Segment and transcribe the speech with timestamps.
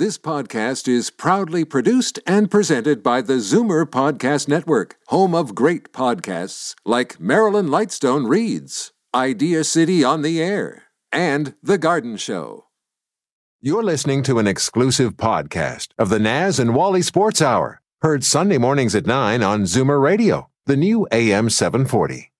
[0.00, 5.92] This podcast is proudly produced and presented by the Zoomer Podcast Network, home of great
[5.92, 12.68] podcasts like Marilyn Lightstone Reads, Idea City on the Air, and The Garden Show.
[13.60, 18.56] You're listening to an exclusive podcast of the Naz and Wally Sports Hour, heard Sunday
[18.56, 22.32] mornings at 9 on Zoomer Radio, the new AM 740.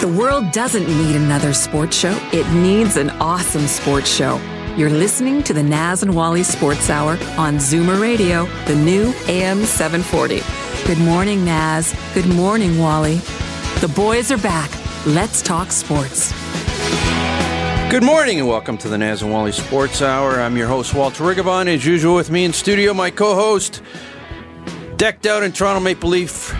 [0.00, 4.40] The world doesn't need another sports show, it needs an awesome sports show.
[4.76, 9.64] You're listening to the Naz and Wally Sports Hour on Zoomer Radio, the new AM
[9.64, 10.42] 740.
[10.86, 11.94] Good morning, Naz.
[12.12, 13.14] Good morning, Wally.
[13.80, 14.70] The boys are back.
[15.06, 16.30] Let's talk sports.
[17.90, 20.38] Good morning and welcome to the Naz and Wally Sports Hour.
[20.42, 21.68] I'm your host, Walter Rigabon.
[21.68, 23.80] As usual, with me in studio, my co host,
[24.98, 26.54] decked out in Toronto Maple Leaf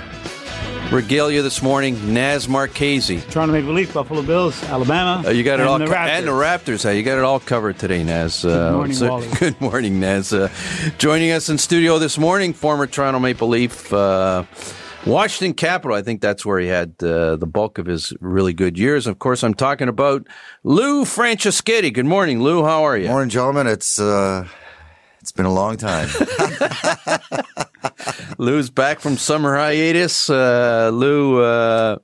[0.91, 3.21] regalia this morning, Naz Marchese.
[3.23, 5.23] Toronto Maple Leaf, Buffalo Bills, Alabama.
[5.27, 6.85] Uh, you got it all, the co- and the Raptors.
[6.87, 8.45] Uh, you got it all covered today, Naz.
[8.45, 9.29] Uh, Good morning, Wally.
[9.39, 10.33] Good morning, Naz.
[10.33, 10.49] Uh,
[10.99, 14.45] joining us in studio this morning, former Toronto Maple Leaf, uh,
[15.05, 15.97] Washington Capital.
[15.97, 19.07] I think that's where he had uh, the bulk of his really good years.
[19.07, 20.27] Of course, I'm talking about
[20.63, 21.93] Lou Franceschetti.
[21.93, 22.65] Good morning, Lou.
[22.65, 23.09] How are you?
[23.09, 23.67] Morning, gentlemen.
[23.67, 24.47] It's uh,
[25.27, 26.09] it's been a long time.
[28.39, 30.31] Lou's back from summer hiatus.
[30.31, 31.99] Uh, Lou, uh,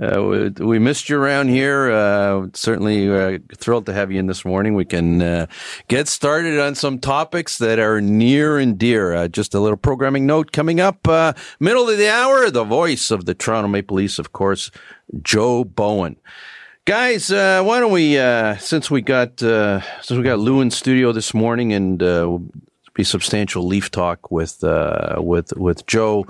[0.00, 1.90] uh, we, we missed you around here.
[1.90, 4.76] Uh, certainly uh, thrilled to have you in this morning.
[4.76, 5.46] We can uh,
[5.88, 9.26] get started on some topics that are near and dear.
[9.26, 11.04] Just a little programming note coming up.
[11.58, 14.70] Middle of the hour, the voice of the Toronto Maple Leafs, of course,
[15.20, 16.14] Joe Bowen.
[16.84, 18.14] Guys, why don't we,
[18.60, 22.00] since we got since we got Lou in studio this morning, and
[22.98, 26.26] be substantial Leaf talk with uh, with with Joe,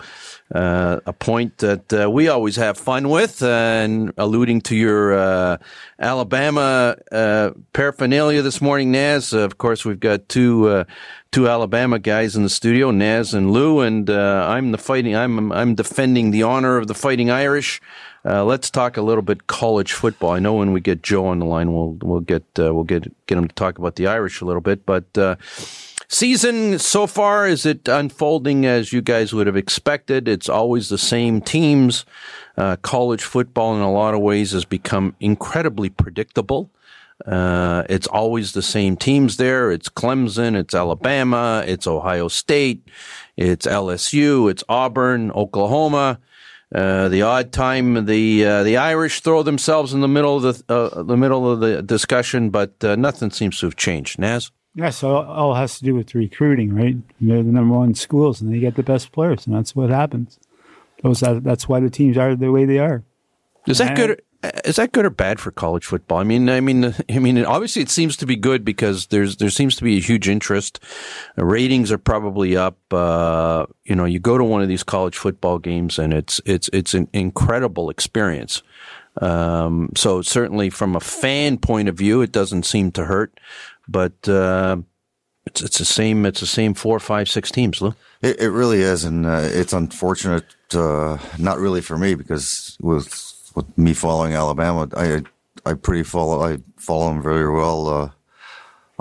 [0.54, 5.56] uh, a point that uh, we always have fun with, and alluding to your uh,
[5.98, 9.32] Alabama uh, paraphernalia this morning, Naz.
[9.32, 10.84] of course, we've got two uh,
[11.32, 15.16] two Alabama guys in the studio, Naz and Lou, and uh, I'm the fighting.
[15.16, 17.80] I'm I'm defending the honor of the Fighting Irish.
[18.26, 20.32] Uh, let's talk a little bit college football.
[20.32, 23.10] I know when we get Joe on the line, we'll we'll get uh, we'll get
[23.26, 24.84] get him to talk about the Irish a little bit.
[24.84, 25.36] But uh,
[26.08, 30.26] season so far is it unfolding as you guys would have expected?
[30.26, 32.04] It's always the same teams.
[32.56, 36.70] Uh, college football, in a lot of ways, has become incredibly predictable.
[37.26, 39.70] Uh, it's always the same teams there.
[39.70, 42.88] It's Clemson, it's Alabama, it's Ohio State,
[43.36, 46.20] it's LSU, it's Auburn, Oklahoma.
[46.74, 50.74] Uh, the odd time the uh, the Irish throw themselves in the middle of the
[50.74, 54.18] uh, the middle of the discussion, but uh, nothing seems to have changed.
[54.18, 56.96] Naz, Yeah, so all has to do with recruiting, right?
[57.20, 60.38] They're the number one schools, and they get the best players, and that's what happens.
[61.02, 63.02] Those that, that's why the teams are the way they are.
[63.66, 63.96] is that Man.
[63.96, 64.22] good?
[64.64, 66.18] Is that good or bad for college football?
[66.18, 67.44] I mean, I mean, I mean.
[67.44, 70.78] Obviously, it seems to be good because there's there seems to be a huge interest.
[71.36, 72.78] Ratings are probably up.
[72.92, 76.70] Uh, you know, you go to one of these college football games, and it's it's
[76.72, 78.62] it's an incredible experience.
[79.20, 83.38] Um, so certainly, from a fan point of view, it doesn't seem to hurt.
[83.88, 84.78] But uh,
[85.46, 86.26] it's it's the same.
[86.26, 87.80] It's the same four, five, six teams.
[87.80, 87.94] Lou.
[88.22, 90.44] it, it really is, and uh, it's unfortunate.
[90.74, 95.22] Uh, not really for me because with with me following Alabama, I
[95.64, 98.10] I pretty follow I follow them very well uh,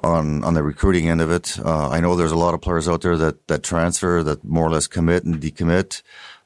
[0.04, 1.60] on on the recruiting end of it.
[1.60, 4.66] Uh, I know there's a lot of players out there that that transfer that more
[4.66, 6.02] or less commit and decommit.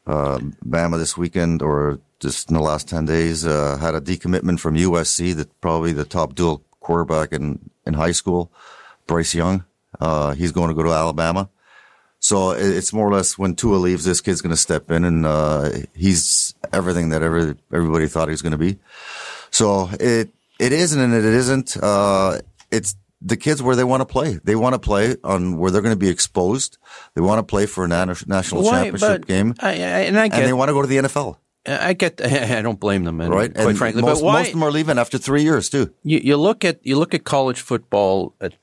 [0.08, 4.60] Uh, Bama this weekend or just in the last ten days uh, had a decommitment
[4.60, 8.52] from USC, that probably the top dual quarterback in in high school,
[9.08, 9.66] Bryce Young.
[10.00, 11.50] Uh, he's going to go to Alabama.
[12.20, 15.04] So it- it's more or less when Tua leaves, this kid's going to step in,
[15.04, 18.78] and uh, he's everything that every, everybody thought he was going to be.
[19.50, 21.76] So it it isn't, and it isn't.
[21.82, 22.40] Uh,
[22.72, 24.40] it's the kids where they want to play.
[24.44, 26.78] They want to play on where they're going to be exposed.
[27.16, 28.62] They want to play for a na- national
[28.92, 29.74] championship game, I, I,
[30.08, 32.22] and I and get, they want to go to the NFL, I get.
[32.26, 33.54] I don't blame them, and right?
[33.54, 34.34] Quite and frankly, most, but why?
[34.40, 35.94] most of them are leaving after three years too.
[36.04, 38.54] you, you look at you look at college football at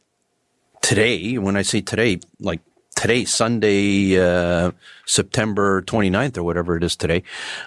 [0.82, 1.38] today.
[1.38, 2.61] When I say today, like
[2.96, 4.73] today, Sunday, uh,
[5.06, 7.23] September 29th or whatever it is today.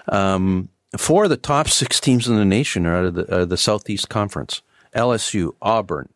[0.08, 0.68] Um,
[0.98, 3.56] four of the top six teams in the nation are out of the, uh, the
[3.56, 4.60] Southeast Conference:
[4.94, 6.10] LSU, Auburn,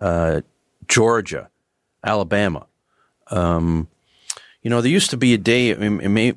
[0.00, 0.40] uh,
[0.88, 1.50] Georgia,
[2.02, 2.66] Alabama.
[3.28, 3.88] Um,
[4.62, 5.68] you know, there used to be a day.
[5.68, 6.32] It may,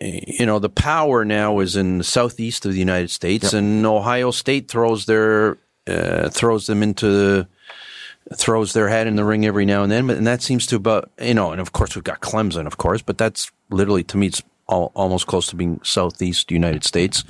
[0.00, 4.30] you know, the power now is in the southeast of the United States, and Ohio
[4.30, 7.46] State throws their uh, throws them into
[8.34, 10.06] throws their hat in the ring every now and then.
[10.06, 12.76] But and that seems to about you know, and of course we've got Clemson, of
[12.78, 17.24] course, but that's literally to me it's all, almost close to being southeast United States.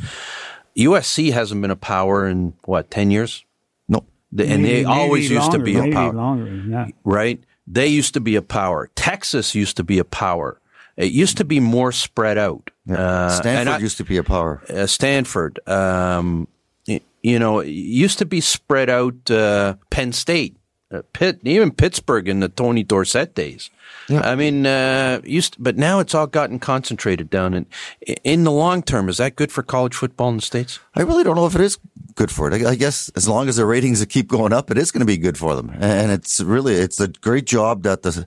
[0.76, 3.44] USC hasn't been a power in what ten years.
[3.88, 6.70] No, The- and Maybe- they always maybe used to longer, be a power, longer than
[6.70, 6.92] that.
[7.04, 7.42] right?
[7.66, 8.90] They used to be a power.
[8.94, 10.59] Texas used to be a power.
[11.00, 12.70] It used to be more spread out.
[12.90, 14.62] Uh, Stanford I- used to be a power.
[14.68, 16.46] uh, Stanford, um,
[16.86, 19.30] y- you know, it used to be spread out.
[19.30, 20.56] Uh, Penn State,
[20.90, 23.70] uh, Pitt, even Pittsburgh in the Tony Dorsett days.
[24.08, 27.54] I mean, uh, used, but now it's all gotten concentrated down.
[27.54, 27.66] And
[28.24, 30.80] in the long term, is that good for college football in the states?
[30.94, 31.78] I really don't know if it is
[32.16, 32.64] good for it.
[32.64, 35.06] I, I guess as long as the ratings keep going up, it is going to
[35.06, 35.70] be good for them.
[35.80, 38.26] And it's really it's a great job that the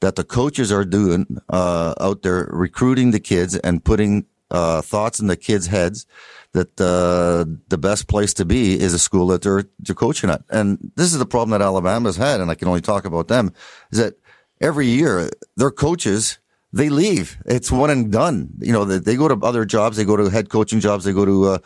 [0.00, 5.20] that the coaches are doing uh, out there recruiting the kids and putting uh, thoughts
[5.20, 6.06] in the kids' heads
[6.52, 10.42] that uh, the best place to be is a school that they're they're coaching at.
[10.48, 13.52] And this is the problem that Alabama's had, and I can only talk about them
[13.90, 14.14] is that
[14.60, 16.38] every year their coaches
[16.72, 17.38] they leave.
[17.46, 18.50] It's one and done.
[18.60, 19.96] You know, they, they go to other jobs.
[19.96, 21.04] They go to head coaching jobs.
[21.04, 21.58] They go to uh,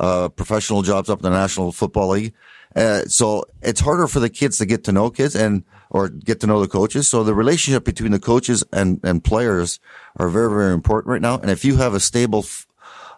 [0.00, 2.34] uh, professional jobs up in the National Football League.
[2.74, 6.40] Uh, so it's harder for the kids to get to know kids and or get
[6.40, 7.08] to know the coaches.
[7.08, 9.80] So the relationship between the coaches and and players
[10.16, 11.38] are very very important right now.
[11.38, 12.44] And if you have a stable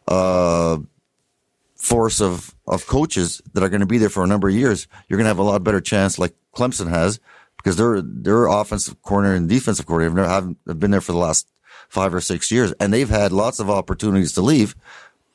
[0.06, 0.78] uh,
[1.81, 4.87] force of of coaches that are going to be there for a number of years,
[5.09, 7.19] you're going to have a lot better chance, like Clemson has,
[7.56, 11.19] because their their offensive corner and defensive coordinator have, never, have been there for the
[11.19, 11.49] last
[11.88, 14.77] five or six years, and they've had lots of opportunities to leave,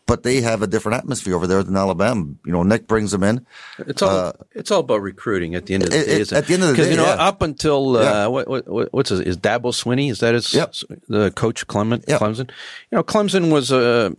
[0.05, 2.25] but they have a different atmosphere over there than Alabama.
[2.45, 3.45] You know, Nick brings them in.
[3.79, 6.21] It's all it's all about recruiting at the end of the Uh, it- day.
[6.21, 7.27] it- at the end of the because day, you know yeah.
[7.27, 8.27] up until uh, Yeah.
[8.27, 10.09] what, what what- what's his, is Dabo Swinney?
[10.11, 10.75] Is that his Yep.
[11.09, 12.21] the coach Clement Yep.
[12.21, 12.49] Clemson?
[12.91, 14.15] You know, Clemson was a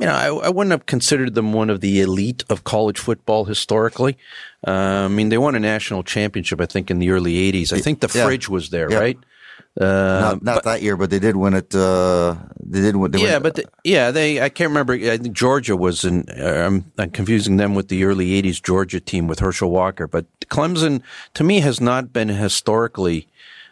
[0.00, 3.44] you know I, I wouldn't have considered them one of the elite of college football
[3.44, 4.16] historically.
[4.66, 4.70] Uh,
[5.06, 7.72] I mean, they won a national championship I think in the early '80s.
[7.72, 8.24] I think the Yeah.
[8.26, 8.98] fridge was there, Yeah.
[8.98, 9.18] right?
[9.80, 9.84] Uh,
[10.20, 11.72] not not that year, but they did win it.
[11.74, 13.10] Uh, they did win.
[13.12, 14.40] They yeah, win, but the, yeah, they.
[14.40, 14.94] I can't remember.
[14.94, 16.24] I think Georgia was in.
[16.28, 20.08] Uh, I'm, I'm confusing them with the early '80s Georgia team with Herschel Walker.
[20.08, 21.02] But Clemson,
[21.34, 23.28] to me, has not been historically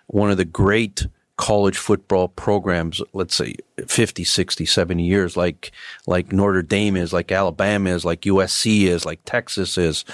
[0.06, 1.06] one of the great
[1.38, 3.00] college football programs.
[3.14, 3.54] Let's say
[3.86, 5.72] 50, 60, 70 years, like
[6.06, 10.04] like Notre Dame is, like Alabama is, like USC is, like Texas is.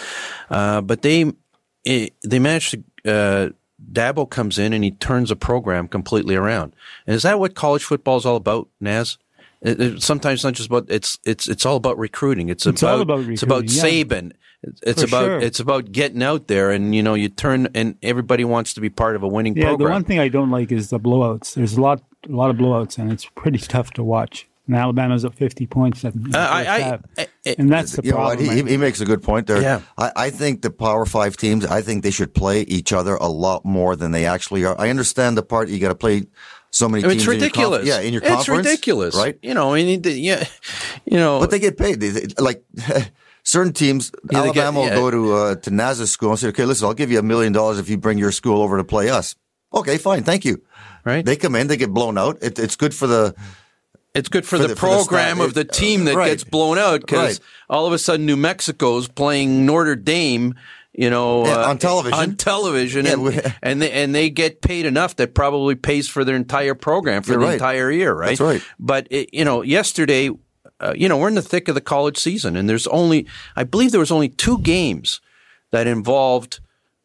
[0.50, 1.32] Uh, but they
[1.86, 2.84] eh, they managed to.
[3.10, 3.48] Uh,
[3.92, 6.74] Dabo comes in and he turns a program completely around.
[7.06, 9.18] And is that what college football is all about, Naz?
[9.60, 12.48] It, it- sometimes it's not just about it's it's it's all about recruiting.
[12.48, 14.04] It's, It's about, about it's about recruiting, yeah.
[14.04, 14.32] Saban.
[14.68, 15.38] It's- It's For about sure.
[15.38, 18.88] it's about getting out there and you know you turn and everybody wants to be
[18.90, 19.86] part of a winning Yeah, program.
[19.88, 21.54] the one thing I don't like is the blowouts.
[21.54, 24.46] There's a lot, a lot of blowouts, and it's pretty tough to watch.
[24.66, 26.04] And Alabama's up 50 points.
[26.04, 28.38] In Uh, I- I- I- I- and that's the you know what?
[28.38, 28.66] problem.
[28.66, 29.60] He, he makes a good point there.
[29.60, 29.80] Yeah.
[29.98, 33.28] I, I think the Power Five teams, I think they should play each other a
[33.28, 34.74] lot more than they actually are.
[34.80, 36.22] I understand the part you got to play
[36.70, 37.28] so many I mean, teams.
[37.28, 37.86] it's in conf- ridiculous.
[37.86, 38.60] yeah, in your it's conference.
[38.60, 39.38] It's ridiculous, right?
[39.42, 40.44] You know, I mean, the- yeah,
[41.04, 42.00] you know, But they get paid.
[42.00, 42.64] They, they- like
[43.44, 44.94] certain teams, Yeah, they get- Alabama yeah.
[44.98, 47.22] will go to uh, to Naz's school and say, "Okay, listen, I'll give you a
[47.22, 49.36] million dollars if you bring your school over to play us."
[49.72, 50.62] Okay, fine, thank you.
[51.04, 51.24] right?
[51.24, 52.38] They come in, they get blown out.
[52.42, 53.34] It, it's good for the
[54.14, 56.28] It's good for, For the, the- for the program of the team that right.
[56.30, 57.48] gets blown out because Right.
[57.68, 60.54] all of a sudden New Mexico's playing Notre Dame,
[60.92, 62.18] you know, Yeah, uh, on television.
[62.20, 66.08] on television, Yeah, and, we- and they and they get paid enough that probably pays
[66.08, 67.54] for their entire program for the right.
[67.54, 68.38] entire year, right?
[68.38, 68.62] That's right.
[68.78, 70.30] But it, you know, yesterday,
[70.84, 73.26] uh, you know, we're in the thick of the college season, and there's only,
[73.56, 75.20] I believe, there was only two games
[75.70, 76.60] that involved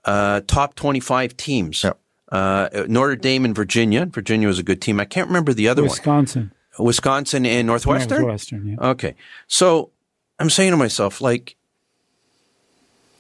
[0.06, 1.84] uh, top twenty-five teams.
[1.84, 1.98] Yep.
[2.32, 4.06] Uh, Notre Dame and Virginia.
[4.06, 5.00] Virginia was a good team.
[5.00, 5.90] I can't remember the other one.
[5.90, 8.22] Wisconsin, Wisconsin and Northwestern?
[8.22, 8.90] Northwestern, yeah.
[8.90, 9.16] Okay.
[9.48, 9.90] So
[10.38, 11.56] I'm saying to myself, like,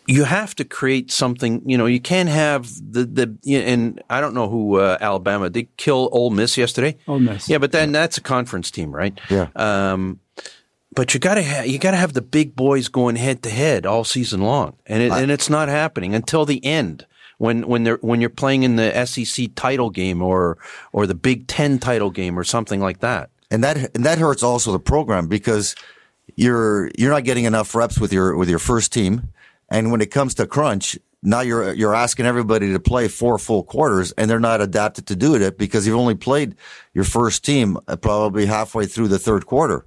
[0.05, 4.35] you have to create something, you know, you can't have the, the, and I don't
[4.35, 6.95] know who, uh, Alabama, they kill Ole Miss yesterday.
[7.07, 7.49] Ole Miss.
[7.49, 9.19] Yeah, but then that's a conference team, right?
[9.29, 9.47] Yeah.
[9.55, 10.19] Um,
[10.99, 14.03] but you gotta have, you gotta have the big boys going head to head all
[14.03, 14.75] season long.
[14.85, 17.05] And it, and it's not happening until the end.
[17.37, 20.57] When, when they're, when you're playing in the SEC title game or,
[20.91, 23.29] or the Big Ten title game or something like that.
[23.49, 25.73] and that and that hurts also the program because
[26.35, 29.29] you're you're not getting enough reps with your with your first team,
[29.69, 33.63] and when it comes to crunch, now you're you're asking everybody to play four full
[33.63, 36.55] quarters, and they're not adapted to do it because you've only played
[36.93, 39.85] your first team uh, probably halfway through the third quarter.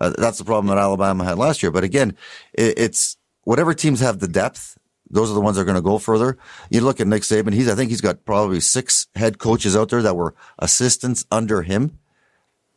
[0.00, 1.70] Uh, that's the problem that Alabama had last year.
[1.70, 2.16] But again,
[2.52, 4.76] it, it's whatever teams have the depth.
[5.10, 6.38] Those are the ones that are going to go further.
[6.70, 9.90] You look at Nick Saban; he's I think he's got probably six head coaches out
[9.90, 11.98] there that were assistants under him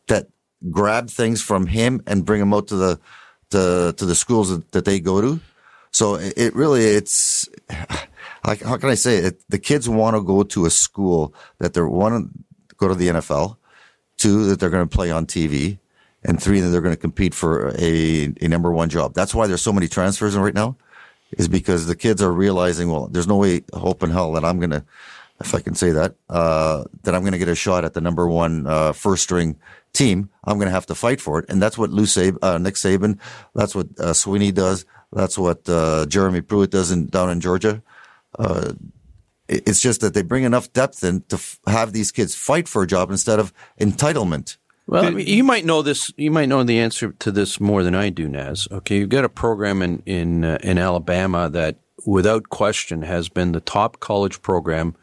[0.07, 0.27] that
[0.69, 2.99] grab things from him and bring them out to the
[3.51, 5.39] to, to the schools that, that they go to.
[5.91, 7.47] So it, really it's
[8.45, 9.41] like how can I say it?
[9.49, 13.07] The kids want to go to a school that they want to go to the
[13.07, 13.57] NFL,
[14.17, 15.79] two that they're going to play on TV,
[16.27, 19.13] and three they're going to compete for a, a number one job.
[19.13, 20.75] That's why there's so many transfers right now.
[21.31, 24.59] is because the kids are realizing, well, there's no way, hope in hell that I'm
[24.59, 24.83] going to,
[25.39, 28.01] if I can say that, uh, that I'm going to get a shot at the
[28.01, 29.57] number one uh, first string
[29.93, 30.29] team.
[30.43, 32.75] I'm going to have to fight for it, and that's what Lou Sab- uh, Nick
[32.75, 33.19] Saban,
[33.55, 37.81] that's what uh, Sweeney does, that's what uh, Jeremy Pruitt does in, down in Georgia.
[38.37, 38.73] Uh,
[39.47, 42.83] it's just that they bring enough depth in to f- have these kids fight for
[42.83, 44.57] a job instead of entitlement.
[44.87, 46.11] Well, I mean, you might know this.
[46.15, 48.67] You might know the answer to this more than I do, Naz.
[48.71, 51.75] Okay, you've got a program in in uh, in Alabama that,
[52.05, 54.95] without question, has been the top college program.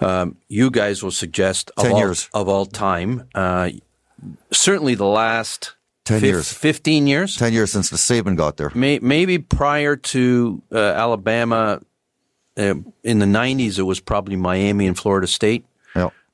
[0.00, 2.28] Um, you guys will suggest of 10 all, years.
[2.34, 3.28] of all time.
[3.34, 3.70] Uh,
[4.52, 5.74] certainly, the last
[6.04, 6.52] 10 fif- years.
[6.52, 7.36] fifteen years.
[7.36, 8.70] 10 years since the Saban got there.
[8.74, 11.80] May, maybe prior to uh, Alabama,
[12.56, 15.64] uh, in the '90s, it was probably Miami and Florida State.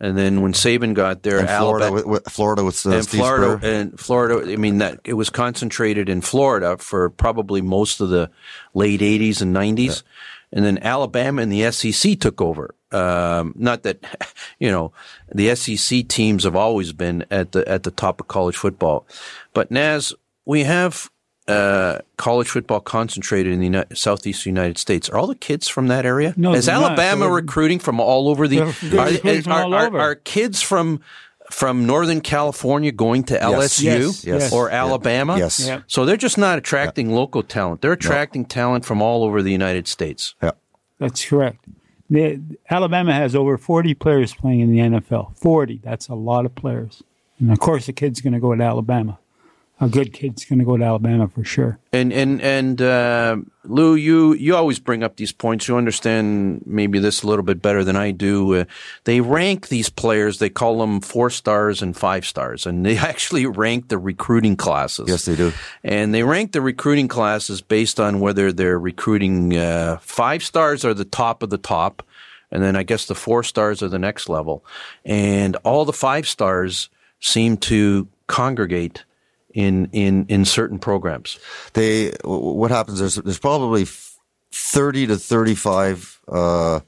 [0.00, 0.07] Yeah.
[0.09, 3.21] And then when Saban got there, And Florida, Alabama, with, Florida with uh, and Steve
[3.21, 3.75] Florida Spurrier.
[3.75, 4.52] and Florida.
[4.52, 8.30] I mean that it was concentrated in Florida for probably most of the
[8.73, 10.02] late '80s and '90s,
[10.52, 12.75] and then Alabama and the SEC took over.
[12.92, 14.04] Um, not that
[14.59, 14.92] you know
[15.35, 19.07] the SEC teams have always been at the at the top of college football,
[19.52, 20.14] but Naz,
[20.47, 21.11] we have.
[21.50, 25.09] Uh, college football concentrated in the United, southeast United States.
[25.09, 26.35] Are all the kids from that area?
[26.37, 26.92] No, Is they're not.
[26.99, 28.61] Alabama recruiting from all over the?
[28.83, 29.99] They're- they're are, are- all are- over.
[30.00, 31.00] are kids from
[31.50, 34.52] from Northern California going to LSU Yes, yes.
[34.52, 34.83] or Yeah.
[34.85, 35.37] Alabama?
[35.37, 35.66] Yes.
[35.66, 35.80] Yeah.
[35.88, 37.80] So they're just not attracting local talent.
[37.80, 40.37] They're attracting talent from all over the United States.
[40.40, 40.52] Yeah.
[41.00, 41.64] That's correct.
[42.09, 42.40] The,
[42.71, 45.37] Alabama has over 40 players playing in the NFL.
[45.38, 45.80] 40.
[45.83, 47.02] That's a lot of players.
[47.40, 49.19] And of course, the kid's going to go to Alabama.
[49.83, 51.79] A good kid's going to go to Alabama for sure.
[51.91, 55.69] And and and uh, Lou, you you always bring up these points.
[55.69, 58.57] You understand maybe this a little bit better than I do.
[58.57, 58.65] Uh,
[59.05, 60.39] they rank these players.
[60.39, 65.09] They call them four stars and five stars, and they actually rank the recruiting classes.
[65.09, 65.51] Yes, they do.
[65.83, 70.93] And they rank the recruiting classes based on whether they're recruiting uh, five stars are
[70.93, 72.03] the top of the top,
[72.51, 74.63] and then I guess the four stars are the next level.
[75.07, 79.05] And all the five stars seem to congregate
[79.54, 81.38] in in in certain programs.
[81.75, 83.87] They, what happens is there's probably
[84.52, 86.80] 30 to 35 uh,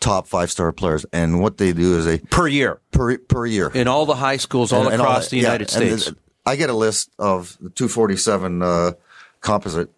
[0.00, 1.04] top five star players.
[1.12, 3.70] And what they do is they, per year per, per year.
[3.74, 6.04] in all the high schools all And- and across that- the yeah, United and States.
[6.06, 8.92] the- I get a list of the 247 uh,
[9.40, 9.90] composite.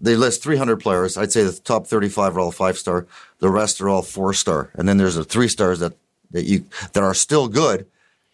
[0.00, 1.18] They list 300 players.
[1.18, 3.06] I'd say the top 35 are all five star.
[3.40, 4.70] The rest are all four star.
[4.74, 5.92] And then there's the three stars that,
[6.30, 7.86] that you that are still good.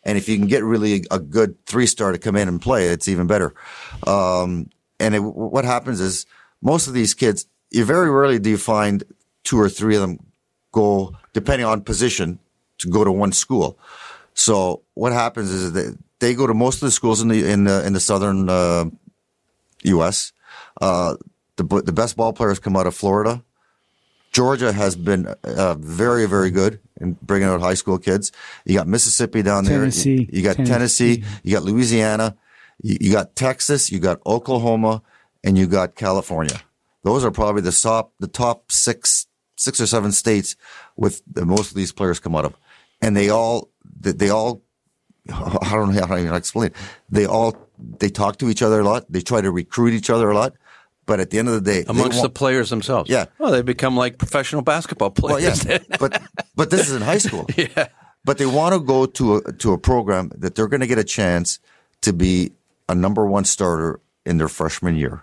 [0.06, 2.88] And if you can get really a good three star to come in and play,
[2.88, 3.52] it's even better.
[4.06, 4.70] Um,
[5.00, 6.26] and it, what happens is
[6.62, 9.02] most of these kids, you very rarely do you find
[9.42, 10.20] two or three of them
[10.70, 12.38] go, depending on position,
[12.78, 13.78] to go to one school.
[14.32, 17.64] So what happens is that they go to most of the schools in the in
[17.64, 18.84] the in the southern uh,
[19.82, 20.32] U.S.
[20.80, 21.16] Uh,
[21.56, 23.42] the the best ball players come out of Florida.
[24.36, 28.32] Georgia has been uh, very very good in bringing out high school kids.
[28.66, 29.78] You got Mississippi down there.
[29.78, 30.10] Tennessee.
[30.10, 31.22] You, you got Tennessee.
[31.22, 31.40] Tennessee.
[31.42, 32.36] You got Louisiana.
[32.82, 33.90] You, you got Texas.
[33.90, 35.02] You got Oklahoma,
[35.42, 36.60] and you got California.
[37.02, 39.26] Those are probably the top the top six
[39.56, 40.54] six or seven states
[40.96, 42.54] with the most of these players come out of,
[43.00, 44.60] and they all they, they all
[45.32, 46.66] I don't know how to even explain.
[46.66, 46.74] it.
[47.08, 49.10] They all they talk to each other a lot.
[49.10, 50.52] They try to recruit each other a lot,
[51.06, 53.08] but at the end of the day, amongst the players themselves.
[53.08, 53.26] Yeah.
[53.38, 55.64] Well, they become like professional basketball well, players.
[55.64, 56.20] yeah, but
[56.54, 57.46] but this is in high school.
[57.56, 57.88] yeah,
[58.25, 60.98] but they want to go to a to a program that they're going to get
[60.98, 61.60] a chance
[62.02, 62.52] to be
[62.88, 65.22] a number one starter in their freshman year.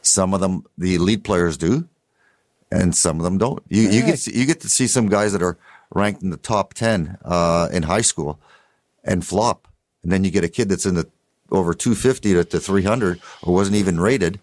[0.00, 1.88] Some of them, the elite players do,
[2.70, 3.62] and some of them don't.
[3.68, 5.58] You you get to, you get to see some guys that are
[5.90, 8.38] ranked in the top ten uh, in high school
[9.02, 9.66] and flop,
[10.02, 11.08] and then you get a kid that's in the
[11.50, 14.38] over two fifty to, to three hundred or wasn't even rated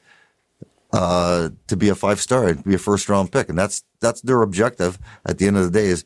[0.93, 4.21] uh, to be a five star and be a first round pick, and that's that's
[4.21, 6.05] their objective at the end of the day is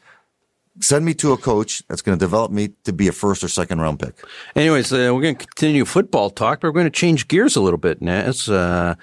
[0.82, 3.48] send me to a coach that's going to develop me to be a first or
[3.48, 4.16] second round pick.
[4.56, 7.62] Anyways, uh, we're going to continue football talk, but we're going to change gears a
[7.62, 8.50] little bit, Naz.
[8.50, 8.96] Uh,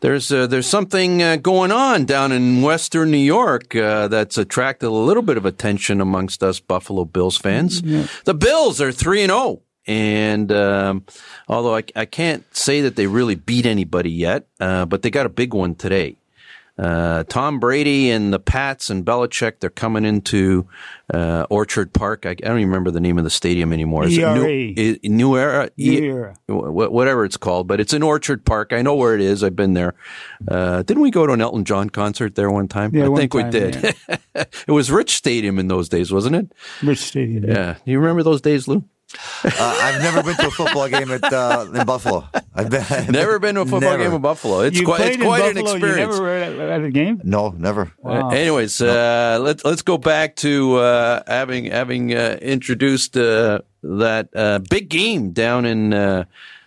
[0.00, 4.88] there's uh, there's something uh, going on down in Western New York uh, that's attracted
[4.88, 7.80] a little bit of attention amongst us Buffalo Bills fans.
[8.24, 9.62] The Bills are three and zero.
[9.90, 11.04] And um,
[11.48, 15.26] although I, I can't say that they really beat anybody yet, uh, but they got
[15.26, 16.16] a big one today.
[16.78, 20.66] Uh, Tom Brady and the Pats and Belichick, they're coming into
[21.12, 22.24] uh, Orchard Park.
[22.24, 24.04] I, I don't even remember the name of the stadium anymore.
[24.04, 24.34] Is ERA.
[24.38, 25.68] New, i- New Era?
[25.76, 26.36] New E- Era.
[26.46, 28.72] wh- Whatever it's called, but it's in Orchard Park.
[28.72, 29.42] I know where it is.
[29.44, 29.94] I've been there.
[30.48, 32.94] Uh, didn't we go to an Elton John concert there one time?
[32.94, 33.94] Yeah, I think we time, did.
[34.36, 36.52] it was Rich Stadium in those days, wasn't it?
[36.82, 37.44] Rich Stadium.
[37.44, 37.74] Yeah.
[37.84, 38.84] You remember those days, Lou?
[39.44, 39.50] Uh,
[39.82, 42.28] I've never been to a football game at uh, in Buffalo.
[42.54, 44.04] I've been, Never been to a football Never.
[44.04, 44.60] game in Buffalo.
[44.60, 46.16] It's you quite, it's in quite an Buffalo, experience.
[46.16, 47.20] You never were at, at a game?
[47.24, 47.92] No, never.
[48.04, 54.28] Uh, anyways, uh, let's let's go back to uh, having having uh, introduced uh, that
[54.34, 56.24] uh, big game down in uh,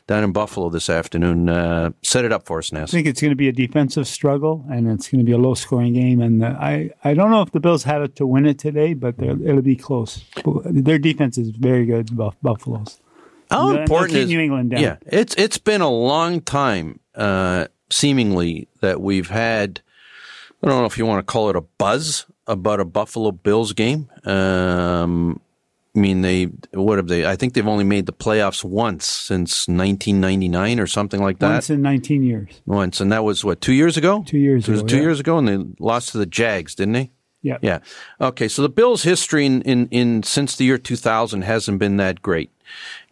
[0.07, 1.49] down in Buffalo this afternoon.
[1.49, 2.89] Uh, set it up for us, Naz.
[2.89, 5.37] I think it's going to be a defensive struggle, and it's going to be a
[5.37, 6.21] low scoring game.
[6.21, 8.93] And uh, I, I don't know if the Bills had it to win it today,
[8.93, 10.23] but it'll be close.
[10.65, 12.99] Their defense is very good, Buff- Buffalo's.
[13.49, 14.81] How important is New England down.
[14.81, 19.81] Yeah, it's it's been a long time, uh, seemingly that we've had.
[20.63, 23.73] I don't know if you want to call it a buzz about a Buffalo Bills
[23.73, 24.09] game.
[24.25, 25.39] Um,
[25.95, 27.25] I mean, they what have they?
[27.25, 31.51] I think they've only made the playoffs once since 1999 or something like that.
[31.51, 32.61] Once in 19 years.
[32.65, 34.23] Once, and that was what two years ago.
[34.25, 35.01] Two years It was ago, two yeah.
[35.03, 37.11] years ago, and they lost to the Jags, didn't they?
[37.43, 37.57] Yeah.
[37.61, 37.79] Yeah.
[38.19, 38.47] Okay.
[38.47, 42.49] So the Bills' history in, in, in since the year 2000 hasn't been that great,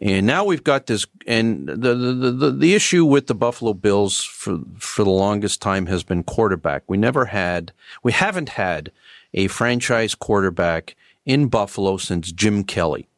[0.00, 1.06] and now we've got this.
[1.26, 5.86] And the the, the the issue with the Buffalo Bills for for the longest time
[5.86, 6.82] has been quarterback.
[6.88, 7.72] We never had,
[8.02, 8.90] we haven't had
[9.34, 13.08] a franchise quarterback in Buffalo since Jim Kelly.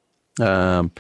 [0.40, 0.90] Um,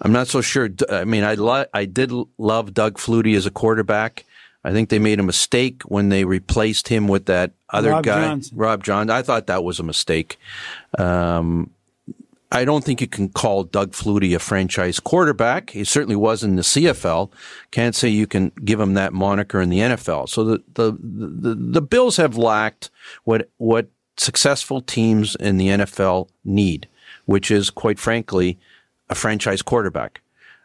[0.00, 0.68] I'm not so sure.
[0.90, 4.24] I mean, I lo- I did love Doug Flutie as a quarterback.
[4.64, 8.20] I think they made a mistake when they replaced him with that other Rob guy,
[8.22, 8.56] Johnson.
[8.56, 9.10] Rob John.
[9.10, 10.38] I thought that was a mistake.
[10.98, 11.70] Um,
[12.52, 15.70] I don't think you can call Doug Flutie a franchise quarterback.
[15.70, 17.30] He certainly was in the CFL.
[17.70, 20.28] Can't say you can give him that moniker in the NFL.
[20.28, 22.90] So the the the, the Bills have lacked
[23.24, 26.88] what what successful teams in the NFL need,
[27.26, 28.58] which is quite frankly
[29.08, 30.20] a franchise quarterback.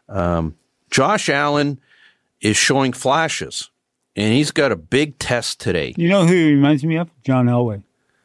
[0.08, 0.56] Um,
[0.90, 1.80] Josh Allen
[2.40, 3.70] is showing flashes,
[4.16, 5.94] and he's got a big test today.
[5.96, 7.08] You know who he reminds me of?
[7.24, 7.82] John Elway.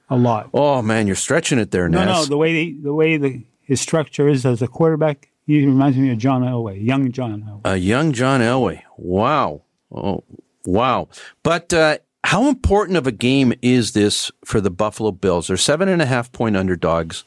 [0.09, 0.49] A lot.
[0.53, 2.07] Oh man, you're stretching it there, No, Naz.
[2.07, 5.65] no, no, the way they, the way the, his structure is as a quarterback, he
[5.65, 7.61] reminds me of John Elway, young John Elway.
[7.73, 8.83] A young John Elway.
[8.97, 9.61] Wow.
[9.93, 10.23] Oh,
[10.65, 11.09] wow.
[11.43, 15.47] But uh, how important of a game is this for the Buffalo Bills?
[15.47, 17.23] They're seven and a half point underdogs.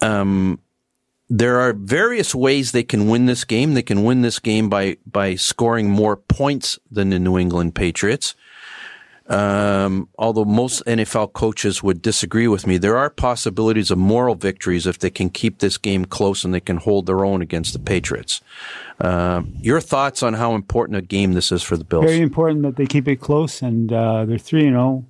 [0.00, 0.60] Um,
[1.28, 3.74] there are various ways they can win this game.
[3.74, 8.34] They can win this game by by scoring more points than the New England Patriots.
[9.28, 14.86] Um, although most NFL coaches would disagree with me, there are possibilities of moral victories
[14.86, 17.80] if they can keep this game close and they can hold their own against the
[17.80, 18.40] Patriots.
[19.00, 22.04] Um, your thoughts on how important a game this is for the Bills?
[22.04, 25.04] Very important that they keep it close, and uh, they're three and zero.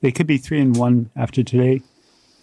[0.00, 1.82] They could be three and one after today.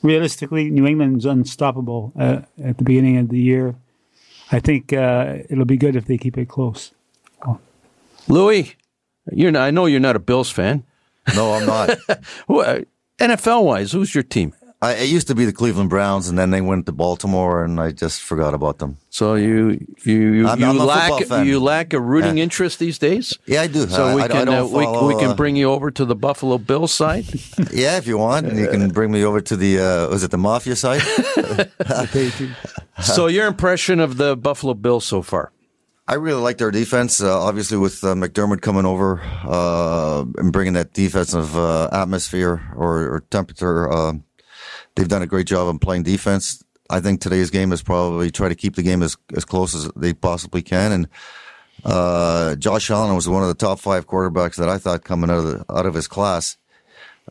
[0.04, 3.76] Realistically, New England's unstoppable uh, at the beginning of the year.
[4.52, 6.92] I think uh, it'll be good if they keep it close.
[8.28, 8.76] Louis,
[9.32, 10.84] you're not, I know you're not a Bills fan.
[11.34, 11.90] No, I'm not.
[13.20, 14.54] NFL wise, who's your team?
[14.82, 17.80] I, it used to be the Cleveland Browns, and then they went to Baltimore, and
[17.80, 18.98] I just forgot about them.
[19.10, 22.44] So you you you, I'm- you I'm lack you lack a rooting Yeah.
[22.44, 23.34] interest these days.
[23.48, 23.88] Yeah, I do.
[23.88, 26.04] So I, we I- can uh, we, follow, we can uh, bring you over to
[26.06, 27.26] the Buffalo Bills side.
[27.72, 30.32] Yeah, if you want, and you can bring me over to the uh, was it
[30.32, 31.02] the Mafia side?
[33.02, 35.52] So your impression of the Buffalo Bills so far?
[36.08, 37.22] I really like their defense.
[37.22, 43.16] Uh, obviously, with uh, McDermott coming over uh, and bringing that defensive uh, atmosphere or,
[43.16, 44.14] or temperature, uh,
[44.96, 46.64] they've done a great job of playing defense.
[46.92, 49.90] I think today's game is probably try to keep the game as, as close as
[49.96, 50.92] they possibly can.
[50.92, 51.08] And
[51.84, 55.40] uh, Josh Allen was one of the top five quarterbacks that I thought coming out
[55.40, 56.58] of the, out of his class.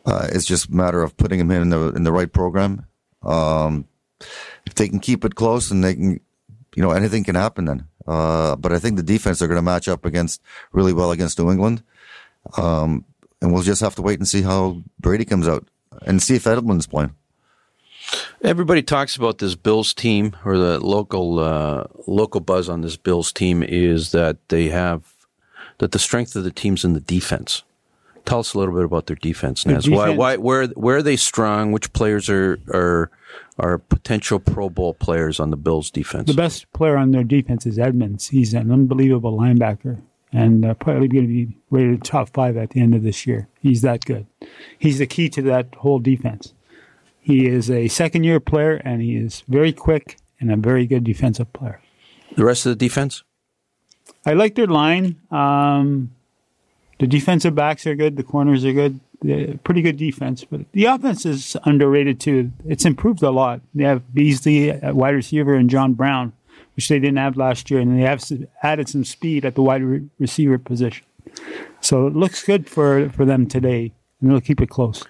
[0.05, 2.85] Uh, it's just a matter of putting him in the in the right program.
[3.23, 3.87] Um,
[4.65, 6.19] if they can keep it close, and they can,
[6.75, 7.87] you know, anything can happen then.
[8.07, 10.41] Uh, but I think the defense are going to match up against
[10.71, 11.83] really well against New England,
[12.57, 13.03] um,
[13.41, 15.67] and we'll just have to wait and see how Brady comes out
[16.05, 17.15] and see if Edelman's playing.
[18.43, 23.31] Everybody talks about this Bills team or the local uh, local buzz on this Bills
[23.31, 25.13] team is that they have
[25.79, 27.63] that the strength of the team's in the defense.
[28.25, 29.89] Tell us a little bit about their defense, Their Naz.
[29.89, 31.71] Why, why, where, where are they strong?
[31.71, 33.11] Which players are are
[33.57, 36.27] are potential Pro Bowl players on the Bills defense?
[36.27, 38.27] The best player on their defense is Edmunds.
[38.27, 40.01] He's an unbelievable linebacker
[40.33, 43.47] and uh, probably going to be rated top five at the end of this year.
[43.61, 44.27] He's that good.
[44.77, 46.53] He's the key to that whole defense.
[47.21, 51.03] He is a second year player and he is very quick and a very good
[51.03, 51.81] defensive player.
[52.35, 53.23] The rest of the defense?
[54.25, 55.21] I like their line.
[55.31, 56.11] Um,
[56.99, 58.17] the defensive backs are good.
[58.17, 58.99] The corners are good.
[59.21, 62.51] They're pretty good defense, but the offense is underrated too.
[62.67, 63.61] It's improved a lot.
[63.73, 66.33] They have Beasley at wide receiver and John Brown,
[66.75, 68.23] which they didn't have last year, and they have
[68.63, 71.05] added some speed at the wide re- receiver position.
[71.81, 75.03] So it looks good for for them today, and they'll keep it close.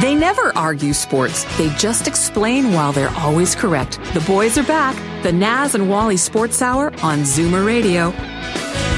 [0.00, 1.44] They never argue sports.
[1.58, 4.00] They just explain while they're always correct.
[4.14, 4.96] The boys are back.
[5.22, 8.10] The Naz and Wally Sports Hour on Zoomer Radio.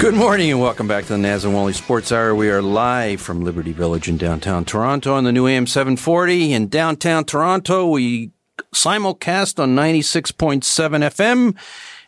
[0.02, 2.34] Good morning and welcome back to the Naz and Wally Sports Hour.
[2.34, 6.52] We are live from Liberty Village in downtown Toronto on the new AM 740.
[6.52, 8.32] In downtown Toronto, we
[8.74, 11.56] simulcast on 96.7 FM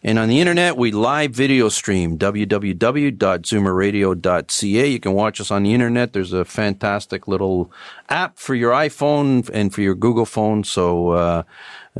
[0.06, 4.90] and on the internet, we live video stream www.zoomerradio.ca.
[4.90, 6.12] You can watch us on the internet.
[6.12, 7.72] There's a fantastic little
[8.10, 10.62] app for your iPhone and for your Google phone.
[10.62, 11.44] So, uh,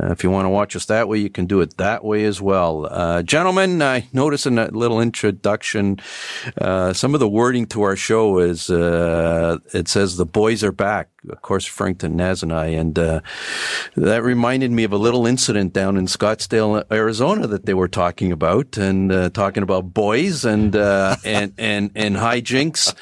[0.00, 2.24] uh, if you want to watch us that way, you can do it that way
[2.24, 2.86] as well.
[2.90, 6.00] Uh, gentlemen, I noticed in that little introduction,
[6.60, 10.72] uh, some of the wording to our show is, uh, it says the boys are
[10.72, 11.10] back.
[11.28, 13.20] Of course, Frank and Naz and I, and, uh,
[13.96, 18.32] that reminded me of a little incident down in Scottsdale, Arizona that they were talking
[18.32, 20.74] about and, uh, talking about boys and,
[21.24, 22.94] and, and, and hijinks.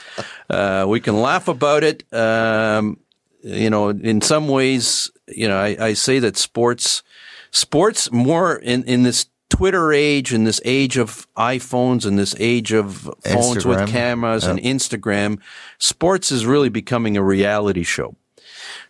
[0.86, 2.04] we can laugh about it.
[2.12, 2.98] Um,
[3.42, 7.02] you know, in some ways, you know, I, I say that sports,
[7.50, 12.72] sports more in, in this Twitter age, in this age of iPhones and this age
[12.72, 13.66] of phones Instagram.
[13.66, 14.52] with cameras yep.
[14.52, 15.38] and Instagram,
[15.78, 18.16] sports is really becoming a reality show.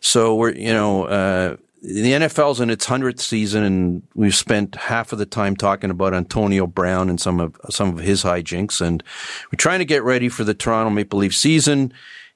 [0.00, 5.12] So we're, you know, uh, the NFL's in its hundredth season, and we've spent half
[5.12, 9.02] of the time talking about Antonio Brown and some of some of his hijinks, and
[9.50, 11.92] we're trying to get ready for the Toronto Maple Leaf season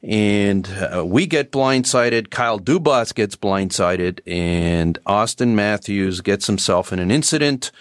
[0.07, 2.31] and uh, we get blindsided.
[2.31, 7.73] Kyle Dubas gets blindsided, and Auston Matthews gets himself in an incident,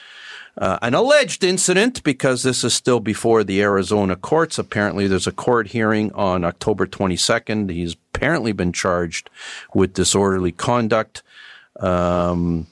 [0.58, 4.58] uh, an alleged incident, because this is still before the Arizona courts.
[4.58, 7.70] Apparently, there's a court hearing on October 22nd.
[7.70, 9.30] He's apparently been charged
[9.76, 11.22] with disorderly conduct.
[11.80, 12.66] Um,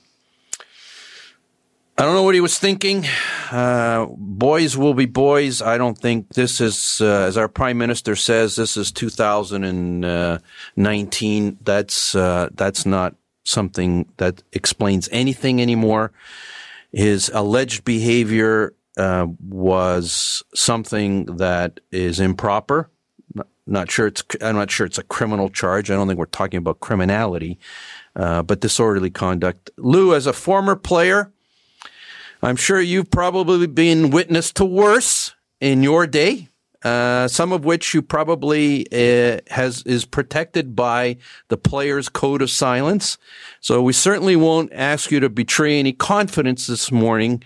[1.96, 3.06] I don't know what he was thinking.
[3.52, 5.62] Uh, boys will be boys.
[5.62, 11.58] I don't think this is, uh, as our prime minister says, this is 2019.
[11.62, 16.12] That's uh, that's not something that explains anything anymore.
[16.92, 22.90] His alleged behavior uh, was something that is improper.
[23.68, 24.24] Not sure it's.
[24.42, 25.92] I'm not sure it's a criminal charge.
[25.92, 27.60] I don't think we're talking about criminality,
[28.16, 29.70] uh, but disorderly conduct.
[29.78, 31.32] Lou, as a former player
[32.44, 36.50] I'm sure you've probably been witness to worse in your day.
[36.84, 41.16] Uh, some of which you probably uh, has is protected by
[41.48, 43.18] the player's code of silence.
[43.62, 47.42] So we certainly won't ask you to betray any confidence this morning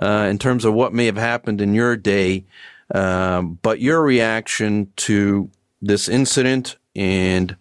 [0.00, 2.46] uh, in terms of what may have happened in your day.
[2.94, 5.50] Um, but your reaction to
[5.82, 7.54] this incident and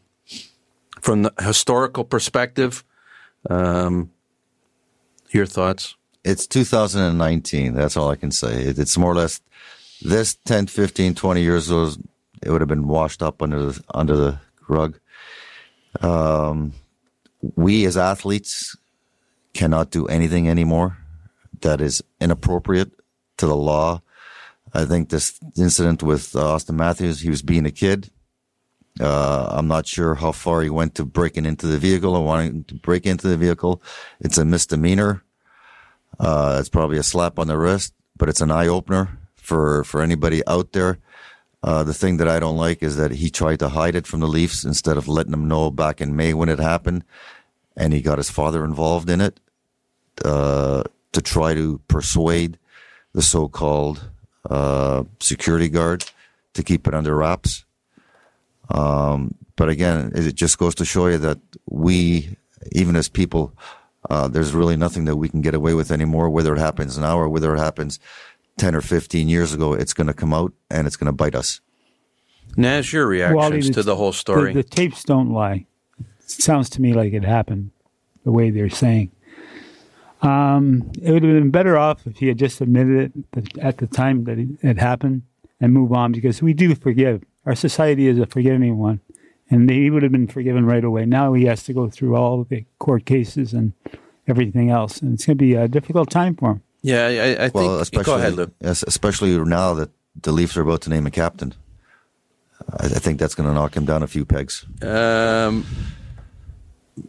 [1.02, 2.86] from the historical perspective,
[3.50, 4.12] um,
[5.32, 5.98] your thoughts
[6.28, 7.74] it's 2019.
[7.74, 8.64] That's all I can say.
[8.64, 9.42] It, it's more or less
[10.02, 11.92] this 10, 15, 20 years ago,
[12.44, 15.00] it would have been washed up under the, under the rug.
[16.02, 16.74] Um,
[17.56, 18.76] we as athletes
[19.54, 20.98] cannot do anything anymore
[21.62, 22.92] that is inappropriate
[23.38, 24.02] to the law.
[24.74, 28.12] I think this incident with uh, Auston Matthews, he was being a kid.
[29.00, 32.66] Uh, I'm not sure how far he went to breaking into the vehicle or wanting
[32.66, 33.82] to break into the vehicle.
[34.20, 35.24] It's a misdemeanor.
[36.20, 40.02] Uh, it's probably a slap on the wrist, but it's an eye opener for, for
[40.02, 40.98] anybody out there.
[41.64, 44.20] Uh, the thing that I don't like is that he tried to hide it from
[44.20, 47.04] the Leafs instead of letting them know back in May when it happened.
[47.76, 49.40] And he got his father involved in it,
[50.24, 52.58] uh, to try to persuade
[53.14, 54.10] the so-called,
[54.50, 56.06] uh, security guard
[56.54, 57.66] to keep it under wraps.
[58.70, 62.36] Um, but again, it just goes to show you that we,
[62.72, 63.54] even as people,
[64.10, 67.18] uh, there's really nothing that we can get away with anymore, whether it happens now
[67.18, 68.00] or whether it happens
[68.58, 69.74] 10 or 15 years ago.
[69.74, 71.62] It's going to come out and it's going to bite us.
[72.56, 74.54] Naz, your reactions Wally, the, to the whole story?
[74.54, 75.66] The, the, tapes don't lie.
[76.00, 77.72] It sounds to me like it happened
[78.24, 79.12] the way they're saying.
[80.22, 83.88] Um, it would have been better off if he had just admitted it at the
[83.88, 85.24] time that it happened
[85.60, 87.24] and move on because we do forgive.
[87.46, 89.00] Our society is a forgiving one
[89.50, 91.06] and he would have been forgiven right away.
[91.06, 93.74] Now he has to go through all the court cases and
[94.28, 96.62] everything else, and it's going to be a difficult time for him.
[96.82, 97.82] Yeah, I, I well, think.
[97.82, 98.52] Especially, go ahead, Lou.
[98.62, 99.90] Especially now that
[100.22, 101.54] the Leafs are about to name a captain.
[102.80, 104.66] I, I think that's going to knock him down a few pegs.
[104.82, 105.66] Um,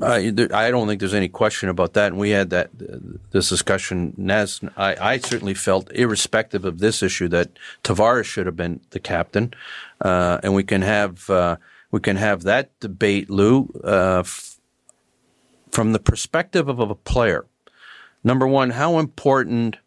[0.03, 2.09] I, I don't think there's any question about that.
[2.09, 2.71] And we had that
[3.31, 4.15] this discussion.
[4.17, 7.51] Naz, I, I certainly felt, irrespective of this issue, that
[7.85, 9.55] Tavares should have been the captain,
[10.01, 11.29] uh, and we can have.
[11.29, 11.57] Uh,
[11.91, 14.59] we can have that debate, Lou, uh, f-
[15.71, 17.47] from the perspective of a player.
[18.25, 19.79] Number one, how important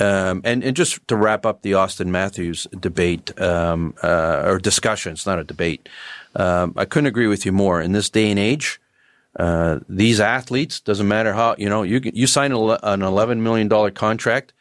[0.00, 5.12] um, and and just to wrap up the Auston Matthews debate um, uh, or discussion,
[5.12, 5.88] it's not a debate.
[6.34, 7.80] Um, I couldn't agree with you more.
[7.80, 8.80] In this day and age,
[9.38, 13.92] uh, these athletes doesn't matter how you know you you sign an eleven million dollar
[13.92, 14.52] contract.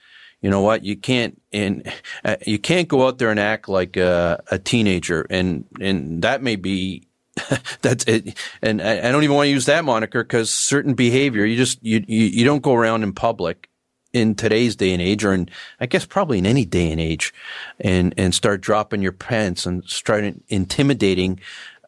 [0.44, 0.84] You know what?
[0.84, 1.90] You can't and
[2.26, 6.44] uh, you can't go out there and act like a, a teenager, and and that
[6.44, 7.08] may be
[7.82, 8.38] that's it.
[8.62, 11.82] And I, I don't even want to use that moniker because certain behavior you just
[11.82, 13.70] you, you you don't go around in public
[14.12, 15.48] in today's day and age, or in
[15.80, 17.34] I guess probably in any day and age,
[17.80, 21.40] and and start dropping your pants and start intimidating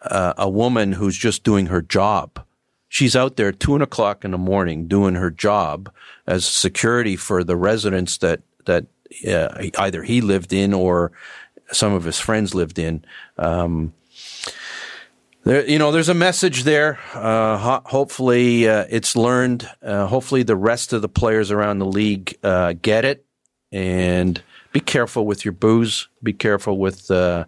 [0.02, 2.45] uh, a woman who's just doing her job.
[2.96, 5.92] She's out there two o'clock in the morning doing her job
[6.26, 8.86] as security for the residents that that
[9.28, 11.12] uh, either he lived in or
[11.74, 13.04] some of his friends lived in.
[13.38, 13.94] Um,
[15.44, 16.98] there, you know, there's a message there.
[17.14, 19.70] Uh, ho- hopefully, uh, it's learned.
[19.82, 23.26] Uh, hopefully, the rest of the players around the league uh, get it.
[23.74, 26.08] And be careful with your booze.
[26.24, 27.44] Be careful with uh,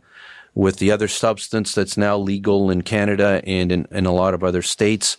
[0.58, 4.44] with the other substance that's now legal in Canada and in, in a lot of
[4.44, 5.16] other states.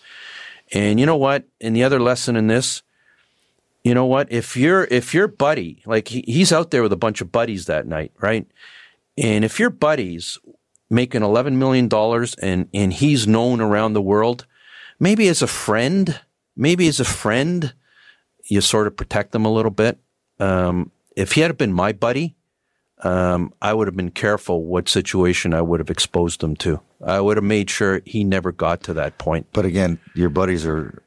[0.73, 1.45] And you know what?
[1.61, 2.83] And the other lesson in this,
[3.85, 4.33] you know what?
[4.33, 7.67] If you're if your buddy, like he, he's out there with a bunch of buddies
[7.67, 8.49] that night, right?
[9.17, 10.39] And if your buddies
[10.91, 11.89] making $11 million
[12.43, 14.45] and, and he's known around the world,
[14.99, 16.19] maybe as a friend,
[16.57, 17.75] maybe as a friend,
[18.45, 20.01] you sort of protect them a little bit.
[20.41, 22.35] Um, if he had been my buddy,
[23.05, 26.81] um, I would have been careful what situation I would have exposed him to.
[27.05, 29.47] I would have made sure he never got to that point.
[29.53, 31.03] But again, your buddies are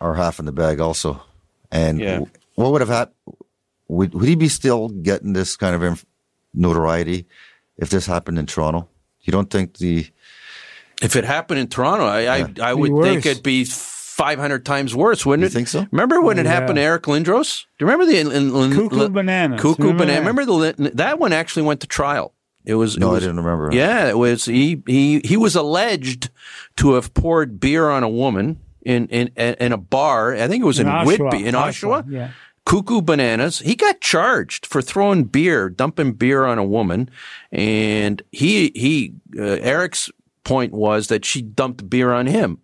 [0.00, 1.22] are half in the bag also.
[1.70, 2.20] And yeah.
[2.54, 3.36] what would have happened?
[3.88, 6.04] Would, would he be still getting this kind of
[6.54, 7.26] notoriety
[7.76, 8.88] if this happened in Toronto?
[9.22, 10.06] You don't think the
[11.00, 12.46] if it happened in Toronto, I yeah.
[12.60, 13.64] I, I, would think it'd be
[14.12, 15.52] 500 times worse, wouldn't you it?
[15.52, 15.86] think so?
[15.90, 17.64] Remember when it happened to Eric Lindros?
[17.78, 19.60] Do you remember the in, in, Koo Koo Bananas?
[19.60, 20.20] Cuckoo remember Banana.
[20.20, 22.34] Remember the that one actually went to trial.
[22.64, 23.74] It was no, it was, I didn't remember.
[23.74, 26.28] Yeah, it was he he he was alleged
[26.76, 30.34] to have poured beer on a woman in in in a bar.
[30.34, 32.04] I think it was in, in Whitby in Oshawa.
[32.04, 32.12] Oshawa.
[32.12, 32.30] Yeah.
[32.66, 33.60] Koo Koo Bananas.
[33.60, 37.10] He got charged for throwing beer, dumping beer on a woman,
[37.50, 40.10] and he he uh, Eric's
[40.44, 42.58] point was that she dumped beer on him.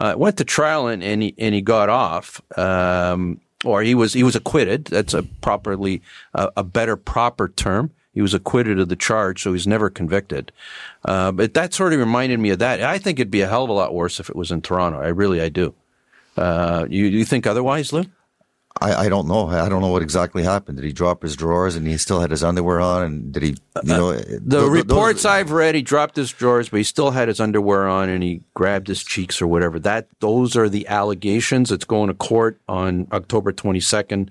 [0.00, 4.12] Uh, went to trial and, and he and he got off, um, or he was
[4.12, 4.84] he was acquitted.
[4.84, 6.02] That's a properly
[6.34, 7.90] uh, a better proper term.
[8.14, 10.50] He was acquitted of the charge, so he's never convicted.
[11.04, 12.80] Uh, but that sort of reminded me of that.
[12.80, 15.00] I think it'd be a hell of a lot worse if it was in Toronto.
[15.00, 15.74] I really I do.
[16.36, 18.04] Uh, you you think otherwise, Lou?
[18.80, 19.48] I, I don't know.
[19.48, 20.76] I don't know what exactly happened.
[20.76, 23.02] Did he drop his drawers and he still had his underwear on?
[23.02, 26.32] And did he, you know, uh, the th- reports those, I've read, he dropped his
[26.32, 29.78] drawers, but he still had his underwear on and he grabbed his cheeks or whatever.
[29.78, 31.72] That those are the allegations.
[31.72, 34.30] It's going to court on October 22nd.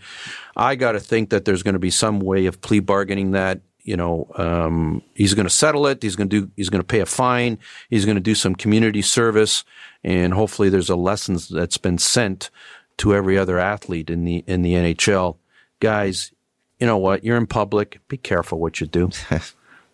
[0.55, 3.61] I got to think that there's going to be some way of plea bargaining that.
[3.83, 6.03] You know, um, he's going to settle it.
[6.03, 6.51] He's going to do.
[6.57, 7.57] He's going to pay a fine.
[7.89, 9.63] He's going to do some community service,
[10.03, 12.49] and hopefully, there's a lesson that's been sent
[12.97, 15.37] to every other athlete in the in the NHL.
[15.79, 16.31] Guys,
[16.79, 17.23] you know what?
[17.23, 17.99] You're in public.
[18.07, 19.09] Be careful what you do.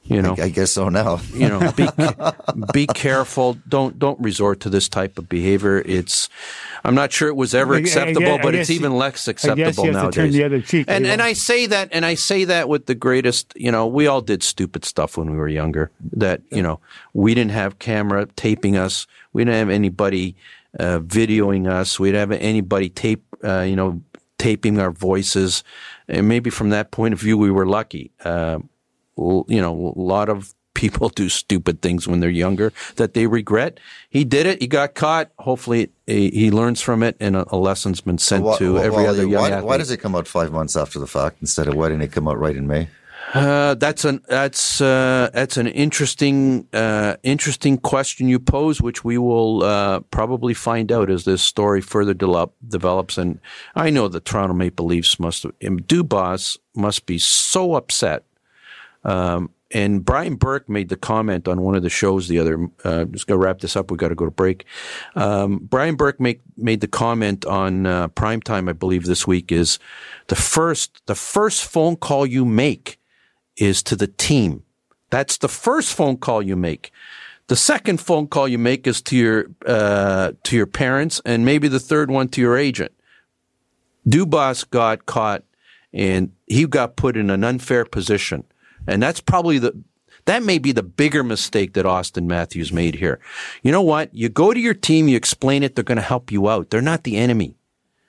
[0.06, 1.22] You know, I, I guess so now.
[1.34, 1.88] you know, be
[2.74, 3.58] be careful.
[3.68, 5.80] Don't don't resort to this type of behavior.
[5.80, 6.28] It's
[6.84, 10.34] I'm not sure it was ever acceptable, but it's even less acceptable nowadays.
[10.34, 10.88] the other cheek.
[10.90, 13.54] And and I say that and I say that with the greatest.
[13.56, 15.90] You know, we all did stupid stuff when we were younger.
[16.12, 16.82] That you know,
[17.14, 19.08] we didn't have camera taping us.
[19.32, 20.36] We didn't have anybody
[20.80, 22.00] uh, videoing us.
[22.00, 24.02] We'd have anybody tape, uh, you know,
[24.38, 25.64] taping our voices.
[26.08, 28.12] And maybe from that point of view, we were lucky.
[28.24, 28.60] Uh,
[29.18, 33.80] you know, a lot of people do stupid things when they're younger that they regret.
[34.10, 34.62] He did it.
[34.62, 35.32] He got caught.
[35.40, 38.84] Hopefully, he, he learns from it, and a, a lesson's been sent well, to well,
[38.84, 39.68] every well, other young why, athlete.
[39.68, 42.12] Why does it come out five months after the fact instead of why didn't it
[42.12, 42.90] come out right in May?
[43.34, 49.18] Uh, that's an that's uh, that's an interesting uh, interesting question you pose, which we
[49.18, 53.18] will uh, probably find out as this story further de- develops.
[53.18, 53.40] And
[53.76, 58.24] I know the Toronto Maple Leafs must Dubas must be so upset.
[59.04, 62.70] Um, and Brian Burke made the comment on one of the shows the other.
[62.84, 63.90] Uh, just gonna wrap this up.
[63.90, 64.66] We got to go to break.
[65.16, 69.80] Um, Brian Burke make, made the comment on uh, primetime, I believe, this week is
[70.28, 73.00] the first the first phone call you make
[73.58, 74.64] is to the team.
[75.10, 76.92] That's the first phone call you make.
[77.48, 81.68] The second phone call you make is to your uh, to your parents, and maybe
[81.68, 82.92] the third one to your agent.
[84.08, 85.44] Dubas got caught,
[85.92, 88.46] and he got put in an unfair position,
[88.88, 89.84] and that's probably the
[90.26, 93.20] that may be the bigger mistake that Auston Matthews made here.
[93.62, 94.14] You know what?
[94.14, 96.70] You go to your team, you explain it, they're going to help you out.
[96.70, 97.56] They're not the enemy.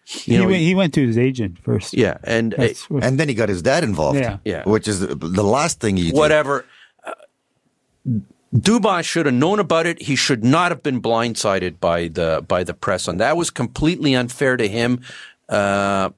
[0.05, 1.95] He, know, went, he went to his agent first.
[1.95, 2.69] yeah, and uh,
[3.01, 4.19] And then he got his dad involved.
[4.19, 4.39] Yeah.
[4.45, 4.63] Yeah.
[4.69, 6.17] Which is the, the last thing you do.
[6.19, 6.65] whatever.
[7.05, 7.13] Uh,
[8.55, 10.03] Dubas should have known about it.
[10.03, 14.15] He should not have been blindsided by the by the press, and that was completely
[14.15, 15.01] unfair to him.
[15.49, 16.11] Uh,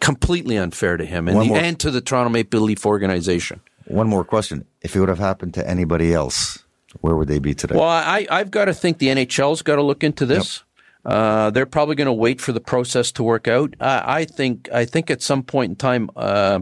[0.00, 3.60] completely unfair to him, and, the, more- and to the Toronto Maple Leaf organization.
[3.86, 4.64] One more question.
[4.80, 6.64] If it would have happened to anybody else,
[7.00, 7.74] where would they be today?
[7.74, 10.62] Well, I, I've got to think the NHL's got to look into this.
[11.08, 13.74] Uh, they're probably going to wait for the process to work out.
[13.80, 14.68] I, I think.
[14.72, 16.60] I think at some point in time, uh,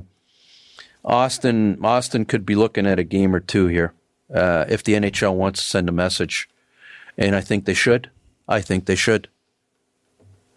[1.04, 3.92] Auston Auston could be looking at a game or two here
[4.32, 6.48] uh, if the NHL wants to send a message,
[7.18, 8.08] and I think they should.
[8.48, 9.28] I think they should.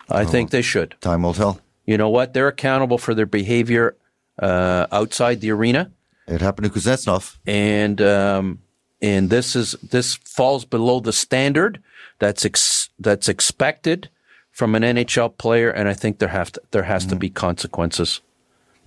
[0.07, 0.95] I think they should.
[1.01, 1.59] Time will tell.
[1.85, 2.33] You know what?
[2.33, 3.95] They're accountable for their behavior
[4.37, 5.91] uh, outside the arena
[6.27, 7.37] It happened to Kuznetsov.
[7.47, 8.59] and um,
[9.01, 11.81] and this is this falls below the standard
[12.19, 14.09] that's ex- that's expected
[14.51, 18.21] from an NHL player, and I think there have to, there has to be consequences,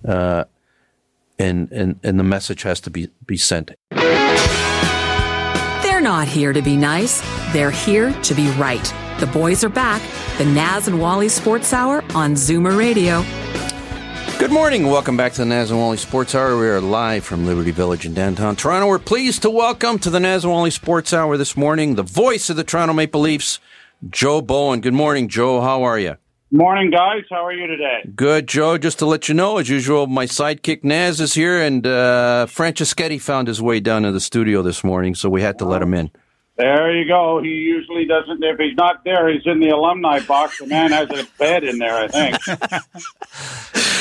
[0.07, 0.45] uh,
[1.39, 3.71] and and and the message has to be be sent.
[5.83, 7.21] They're not here to be nice.
[7.53, 8.93] They're here to be right.
[9.19, 10.01] The boys are back.
[10.37, 13.23] The Naz and Wally Sports Hour on Zoomer Radio.
[14.39, 14.87] Good morning.
[14.87, 16.57] Welcome back to the Naz and Wally Sports Hour.
[16.57, 18.87] We are live from Liberty Village in downtown Toronto.
[18.87, 22.49] We're pleased to welcome to the Naz and Wally Sports Hour this morning the voice
[22.49, 23.59] of the Toronto Maple Leafs,
[24.09, 24.81] Joe Bowen.
[24.81, 25.61] Good morning, Joe.
[25.61, 26.17] How are you?
[26.51, 27.23] Morning, guys.
[27.29, 28.01] How are you today?
[28.15, 28.77] Good, Joe.
[28.77, 33.21] Just to let you know, as usual, my sidekick Naz is here, and uh, Franceschetti
[33.21, 35.93] found his way down to the studio this morning, so we had to let him
[35.93, 36.11] in.
[36.57, 37.41] There you go.
[37.41, 38.43] He usually doesn't.
[38.43, 40.59] If he's not there, he's in the alumni box.
[40.59, 42.37] The man has a bed in there, I think.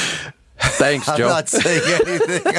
[0.83, 1.13] Thanks, Joe.
[1.13, 1.29] I'm Joe.
[1.29, 2.55] not saying anything.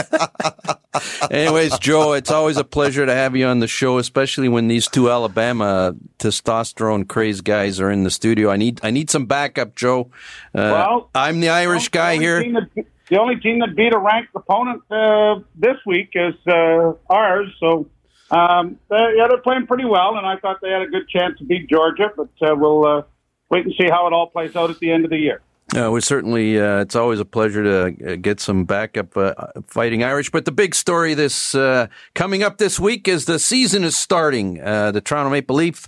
[1.32, 4.88] Anyways, Joe, it's always a pleasure to have you on the show, especially when these
[4.88, 8.50] two Alabama testosterone crazed guys are in the studio.
[8.50, 10.12] I need I need some backup, Joe.
[10.56, 12.42] Uh, Well, I'm the Irish The guy here.
[12.44, 17.50] that- the only team that beat a ranked opponent uh, this week is uh, ours.
[17.60, 17.88] So,
[18.32, 21.38] um, they, yeah, they're playing pretty well, and I thought they had a good chance
[21.40, 22.12] to beat Georgia.
[22.16, 23.02] But uh, we'll uh,
[23.50, 25.42] wait and see how it all plays out at the end of the year.
[25.76, 29.34] Uh, we certainly, uh, it's always a pleasure to uh, get some backup uh,
[29.66, 30.30] fighting Irish.
[30.30, 34.62] But the big story this uh, coming up this week is the season is starting.
[34.62, 35.88] Uh, the Toronto Maple Leaf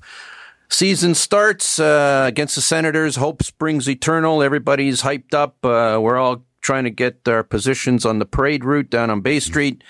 [0.69, 3.17] season starts against the Senators.
[3.17, 4.41] Hope springs eternal.
[4.41, 5.57] Everybody's hyped up.
[5.61, 9.83] We're all trying to get our positions on the parade route down on Bay Street.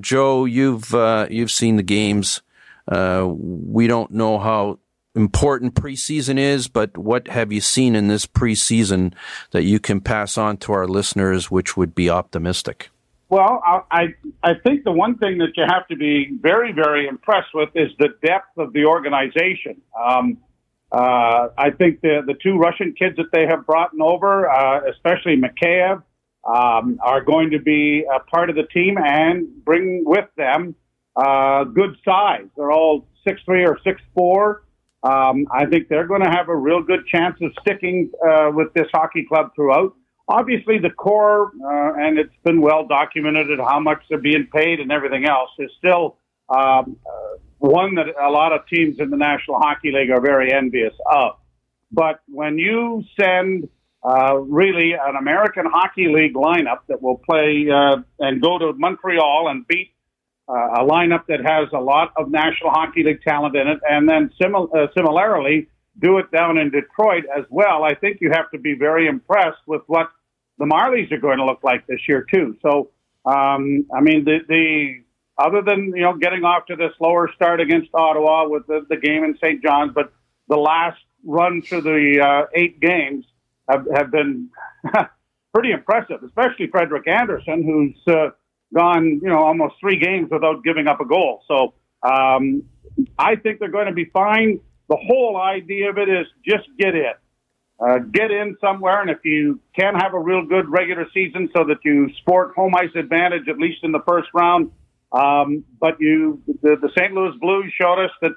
[0.00, 0.94] Joe, you've
[1.30, 2.42] you've seen the games.
[2.86, 4.78] We don't know how
[5.14, 9.14] important preseason is, but what have you seen in this preseason
[9.50, 12.90] that you can pass on to our listeners, which would be optimistic?
[13.28, 14.08] Well, I,
[14.42, 17.90] I think the one thing that you have to be very very impressed with is
[17.98, 19.80] the depth of the organization.
[19.96, 20.38] Um,
[20.90, 25.36] uh, I think the the two Russian kids that they have brought over, uh, especially
[25.36, 26.02] Mikheyev,
[26.44, 30.74] um, are going to be a part of the team and bring with them
[31.14, 32.46] uh, good size.
[32.56, 34.64] They're all six three or six four.
[35.02, 38.72] Um, I think they're going to have a real good chance of sticking uh, with
[38.74, 39.94] this hockey club throughout
[40.30, 44.92] obviously the core, uh, and it's been well documented how much they're being paid and
[44.92, 46.16] everything else, is still
[46.48, 50.52] um, uh, one that a lot of teams in the National Hockey League are very
[50.52, 51.32] envious of.
[51.92, 53.68] But when you send
[54.04, 59.48] uh, really an American Hockey League lineup that will play uh, and go to Montreal
[59.48, 59.92] and beat
[60.50, 64.08] uh, a lineup that has a lot of National Hockey League talent in it, and
[64.08, 65.68] then simil- uh, similarly
[66.00, 69.60] do it down in Detroit as well, I think you have to be very impressed
[69.66, 70.10] with what
[70.58, 72.56] the Marlies are going to look like this year too.
[72.62, 72.90] So,
[73.24, 75.02] um, I mean, the, the
[75.38, 78.96] other than you know getting off to the slower start against Ottawa with the, the
[78.96, 79.62] game in St.
[79.62, 80.12] John's, but
[80.48, 83.24] the last run through the uh, eight games
[83.68, 84.48] have, have been
[85.54, 88.30] pretty impressive, especially Frederik Andersen, who's uh,
[88.74, 91.42] gone you know almost three games without giving up a goal.
[91.48, 92.64] So, um,
[93.18, 94.60] I think they're going to be fine.
[94.88, 97.12] The whole idea of it is just get in
[97.80, 101.64] uh, get in somewhere, and if you can have a real good regular season so
[101.64, 104.70] that you sport home ice advantage at least in the first round.
[105.12, 107.12] Um, but you, the, the St.
[107.12, 108.32] Louis Blues showed us that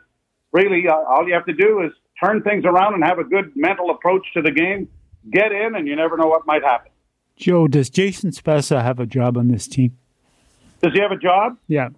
[0.54, 1.92] really uh, all you have to do is
[2.24, 4.88] turn things around and have a good mental approach to the game.
[5.30, 6.92] Get in, and you never know what might happen.
[7.36, 9.98] Joe, does Jason Spezza have a job on this team?
[10.84, 11.58] Does he have a job?
[11.68, 11.90] Yeah.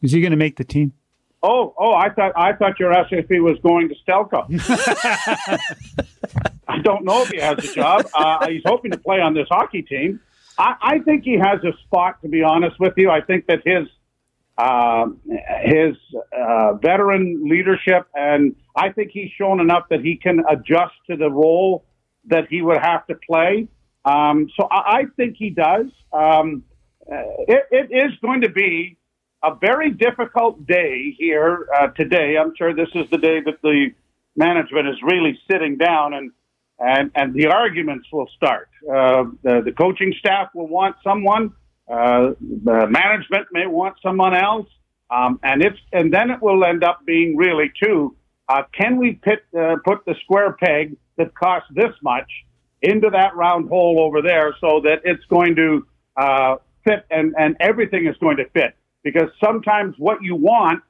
[0.00, 0.92] Is he going to make the team?
[1.42, 1.92] Oh, oh!
[1.92, 4.46] I thought I thought your were asking if he was going to Stelco.
[6.68, 8.06] I don't know if he has a job.
[8.14, 10.20] Uh, he's hoping to play on this hockey team.
[10.56, 12.22] I, I think he has a spot.
[12.22, 13.88] To be honest with you, I think that his
[14.56, 15.06] uh,
[15.64, 15.96] his
[16.32, 21.28] uh, veteran leadership, and I think he's shown enough that he can adjust to the
[21.28, 21.84] role
[22.26, 23.66] that he would have to play.
[24.04, 25.86] Um, so I, I think he does.
[26.12, 26.62] Um,
[27.08, 28.96] it, it is going to be
[29.42, 32.36] a very difficult day here uh, today.
[32.38, 33.90] I'm sure this is the day that the
[34.36, 36.32] management is really sitting down and
[36.78, 38.68] and, and the arguments will start.
[38.82, 41.52] Uh, the, the coaching staff will want someone.
[41.88, 44.66] Uh, the management may want someone else.
[45.08, 48.16] Um, and it's and then it will end up being really too.
[48.48, 52.30] Uh, can we pit, uh, put the square peg that costs this much
[52.80, 55.86] into that round hole over there so that it's going to
[56.16, 58.76] uh, fit and, and everything is going to fit?
[59.02, 60.82] Because sometimes what you want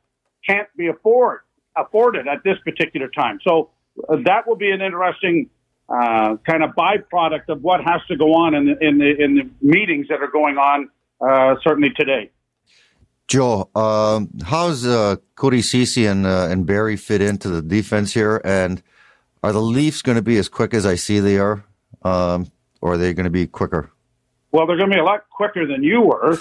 [0.46, 1.40] can't be afford,
[1.76, 3.38] afforded at this particular time.
[3.46, 3.70] So
[4.08, 5.50] uh, that will be an interesting
[5.88, 9.34] uh, kind of byproduct of what has to go on in the, in the, in
[9.36, 10.88] the meetings that are going on
[11.20, 12.30] uh, certainly today.
[13.28, 18.40] Joe, um, how's uh, Cody Ceci and uh, and Barrie fit into the defense here?
[18.44, 18.82] And
[19.42, 21.64] are the Leafs going to be as quick as I see they are,
[22.02, 23.91] um, or are they going to be quicker?
[24.52, 26.32] Well, they're going to be a lot quicker than you were,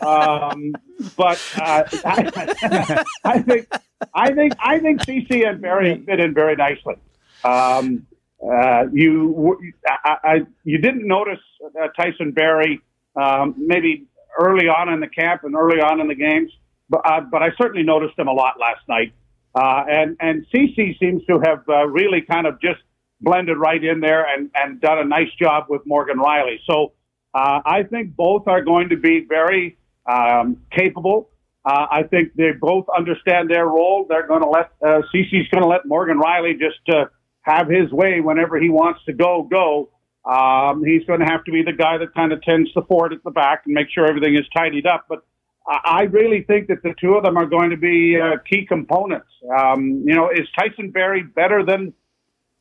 [0.00, 0.74] um,
[1.16, 3.72] but uh, I, I, think
[4.12, 6.96] I think I think Ceci and Barrie fit in very nicely.
[7.44, 8.06] Um,
[8.42, 11.40] uh, you I, I, you didn't notice
[11.80, 12.80] uh, Tyson Barrie
[13.14, 16.50] um, maybe early on in the camp and early on in the games,
[16.90, 19.12] but uh, but I certainly noticed him a lot last night.
[19.54, 22.80] Uh, and and Ceci seems to have uh, really kind of just
[23.20, 26.58] blended right in there and and done a nice job with Morgan Rielly.
[26.68, 26.92] So
[27.34, 31.30] uh, I think both are going to be very um, capable.
[31.64, 34.06] Uh, I think they both understand their role.
[34.08, 37.06] They're going to let uh, Ceci's going to let Morgan Rielly just uh,
[37.42, 39.90] have his way whenever he wants to go go.
[40.24, 43.12] Um, he's going to have to be the guy that kind of tends the fort
[43.12, 45.06] at the back and make sure everything is tidied up.
[45.08, 45.24] But
[45.66, 49.28] I really think that the two of them are going to be uh, key components.
[49.54, 51.92] Um, you know, is Tyson Barrie better than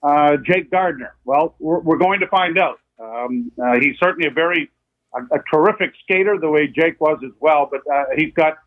[0.03, 1.15] uh, Jake Gardiner?
[1.25, 2.79] Well, we're, we're going to find out.
[2.99, 4.69] Um, uh, he's certainly a very
[5.13, 7.69] a, a, terrific skater, the way Jake was as well.
[7.69, 8.57] But uh, he's got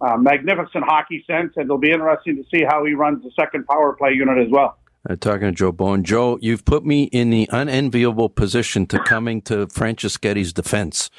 [0.00, 3.66] uh, magnificent hockey sense, and it'll be interesting to see how he runs the second
[3.66, 7.30] power play unit as well uh, talking to Joe Bowen, Joe, you've put me in
[7.30, 11.10] the unenviable position to coming to Franceschetti's defense.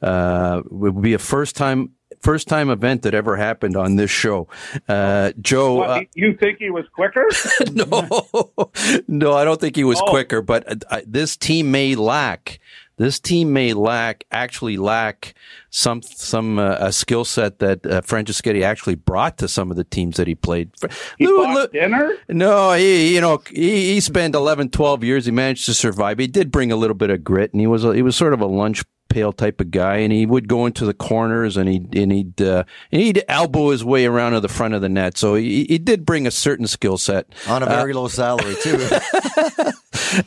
[0.00, 1.92] Uh, it would be a first time
[2.22, 4.48] first time event that ever happened on this show.
[4.88, 7.28] Uh, Joe, what, uh, you think he was quicker?
[7.72, 8.30] no,
[9.08, 10.10] no, I don't think he was oh.
[10.10, 10.40] quicker.
[10.40, 12.60] But uh, this team may lack
[13.02, 15.34] this team may lack actually lack
[15.70, 19.84] some some uh, a skill set that uh, Franceschetti actually brought to some of the
[19.84, 20.70] teams that he played.
[21.18, 22.14] He Lou, Lou, dinner?
[22.28, 25.24] No, he you know he, he spent 11, 12 years.
[25.24, 26.18] He managed to survive.
[26.18, 28.34] He did bring a little bit of grit, and he was a, he was sort
[28.34, 31.68] of a lunch pail type of guy, and he would go into the corners and
[31.68, 34.88] he and he'd uh, and he'd elbow his way around to the front of the
[34.88, 35.18] net.
[35.18, 38.56] So he, he did bring a certain skill set on a very uh, low salary
[38.62, 38.70] too.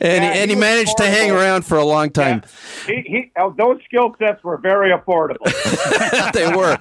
[0.00, 0.96] yeah, he, and he, he managed affordable.
[0.96, 2.42] to hang around for a long time.
[2.86, 2.94] Yeah.
[2.94, 5.42] He, he, oh, those skill sets were very affordable.
[6.32, 6.78] they were,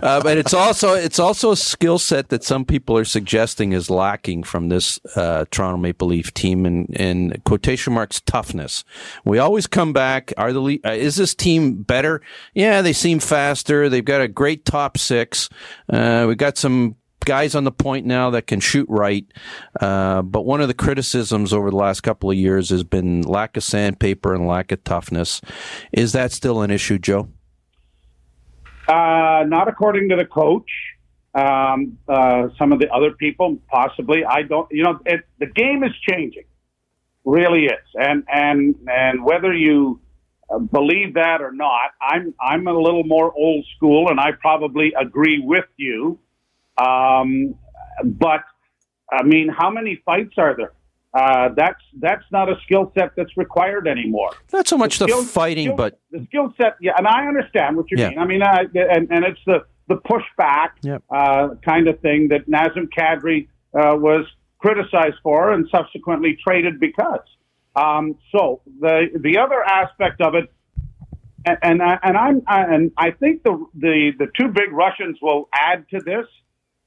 [0.00, 3.90] uh, but it's also it's also a skill set that some people are suggesting is
[3.90, 8.84] lacking from this uh, Toronto Maple Leaf team, and in quotation marks toughness.
[9.24, 10.32] We always come back.
[10.36, 12.20] Are the uh, is this team better?
[12.54, 13.88] Yeah, they seem faster.
[13.88, 15.48] They've got a great top six.
[15.88, 19.26] Uh, we got some guys on the point now that can shoot right.
[19.80, 23.56] Uh, but one of the criticisms over the last couple of years has been lack
[23.56, 25.40] of sandpaper and lack of toughness.
[25.92, 27.28] Is that still an issue, Joe?
[28.88, 30.70] Uh, not according to the coach.
[31.34, 34.24] Um, uh, some of the other people, possibly.
[34.24, 34.66] I don't.
[34.70, 36.44] You know, it, the game is changing.
[37.24, 40.00] Really is, and and and whether you
[40.56, 45.40] believe that or not, I'm I'm a little more old school, and I probably agree
[45.44, 46.18] with you
[46.78, 47.54] um,
[48.04, 48.42] but
[49.10, 50.72] I mean, how many fights are there?
[51.14, 54.30] Uh, that's that's not a skill set that's required anymore.
[54.52, 56.76] Not so much the, skill, the fighting, skill, but the skill set.
[56.80, 58.10] Yeah, and I understand what you yeah.
[58.10, 58.18] mean.
[58.18, 61.02] I mean, uh, and and it's the the pushback yep.
[61.10, 64.26] uh, kind of thing that Nazem Kadri uh, was
[64.58, 67.20] criticized for and subsequently traded because.
[67.78, 70.52] Um, so the the other aspect of it,
[71.46, 75.86] and and, and I'm and I think the the the two big Russians will add
[75.90, 76.26] to this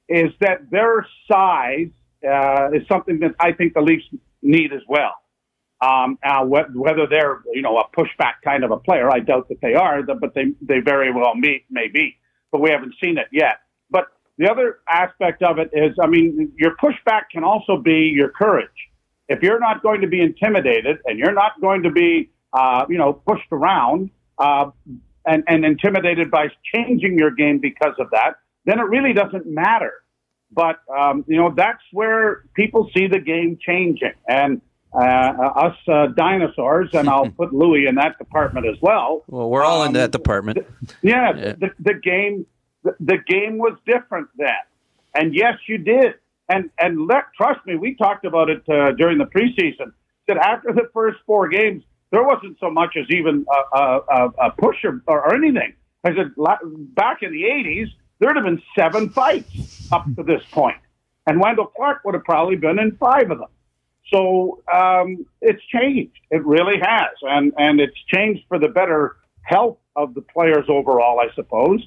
[0.09, 1.89] is that their size
[2.27, 4.05] uh, is something that I think the Leafs
[4.41, 5.13] need as well.
[5.81, 9.49] Um, uh, wh- whether they're you know a pushback kind of a player, I doubt
[9.49, 12.17] that they are, but they they very well may, may be,
[12.51, 13.57] but we haven't seen it yet.
[13.91, 14.05] But
[14.37, 18.69] the other aspect of it is, I mean, your pushback can also be your courage.
[19.31, 22.97] If you're not going to be intimidated and you're not going to be, uh, you
[22.97, 24.71] know, pushed around uh,
[25.25, 29.93] and, and intimidated by changing your game because of that, then it really doesn't matter.
[30.51, 34.61] But um, you know that's where people see the game changing, and
[34.93, 39.23] uh, us uh, dinosaurs, and I'll put Louis in that department as well.
[39.27, 40.57] Well, we're all um, in that um, department.
[41.01, 41.53] yeah, yeah.
[41.53, 42.45] The, the, game,
[42.83, 44.49] the, the, game was different then,
[45.15, 46.15] and yes, you did.
[46.51, 49.93] And and let trust me, we talked about it uh, during the preseason.
[50.27, 54.51] That after the first four games, there wasn't so much as even a, a, a
[54.51, 55.73] push or, or anything.
[56.03, 56.31] I said
[56.93, 57.87] back in the '80s,
[58.19, 60.77] there'd have been seven fights up to this point,
[61.25, 63.49] and Wendel Clark would have probably been in five of them.
[64.13, 66.19] So um, it's changed.
[66.31, 71.19] It really has, and and it's changed for the better health of the players overall,
[71.19, 71.81] I suppose.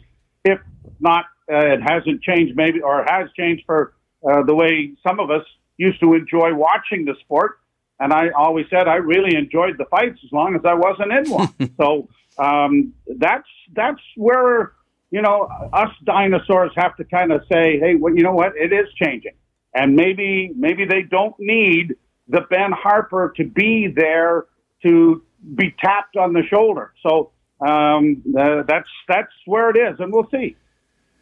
[0.44, 0.60] If
[1.00, 3.93] not, uh, it hasn't changed, maybe, or has changed for
[4.28, 5.44] uh, the way some of us
[5.76, 7.58] used to enjoy watching the sport.
[8.00, 11.30] And I always said I really enjoyed the fights as long as I wasn't in
[11.30, 11.74] one.
[11.76, 12.08] so
[12.38, 14.72] um, that's that's where
[15.10, 18.56] you know us dinosaurs have to kind of say, hey, well, you know what?
[18.56, 19.34] It is changing,
[19.72, 21.94] and maybe maybe they don't need
[22.28, 24.46] the Ben Harper to be there
[24.82, 25.22] to
[25.54, 26.92] be tapped on the shoulder.
[27.06, 30.56] So um, uh, that's that's where it is, and we'll see.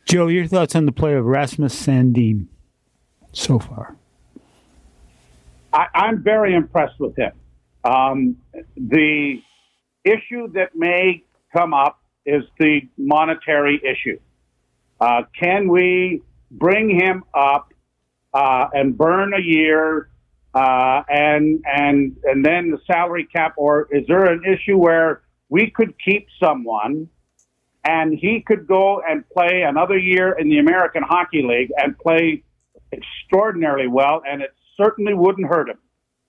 [0.07, 2.49] Joe, your thoughts on the play of Rasmus Sandin
[3.33, 3.97] so far?
[5.73, 7.33] I, am very impressed with him.
[7.85, 8.37] Um,
[8.77, 9.43] the
[10.05, 14.19] issue that may come up is the monetary issue.
[15.01, 17.73] Uh, can we bring him up
[18.35, 20.09] uh, and burn a year
[20.55, 25.71] uh, and and and then the salary cap, or is there an issue where we
[25.71, 27.09] could keep someone
[27.85, 32.43] and he could go and play another year in the American Hockey League and play
[32.93, 35.79] extraordinarily well, and it certainly wouldn't hurt him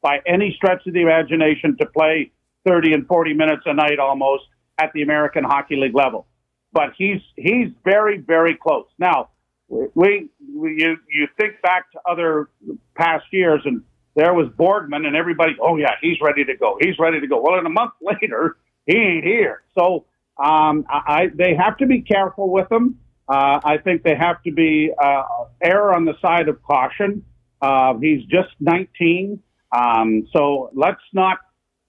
[0.01, 2.31] by any stretch of the imagination to play
[2.67, 4.43] 30 and 40 minutes a night almost
[4.79, 6.27] at the American Hockey League level.
[6.71, 8.87] But he's he's very very close.
[8.97, 9.29] Now,
[9.67, 12.49] we, we you you think back to other
[12.95, 13.83] past years and
[14.15, 16.77] there was Borgman, and everybody, oh yeah, he's ready to go.
[16.79, 17.41] He's ready to go.
[17.41, 19.63] Well, in a month later, he ain't here.
[19.77, 20.05] So
[20.43, 22.99] um, I, they have to be careful with him.
[23.27, 25.23] Uh, I think they have to be uh,
[25.61, 27.23] err on the side of caution.
[27.61, 31.37] Uh, he's just 19, um, so let's not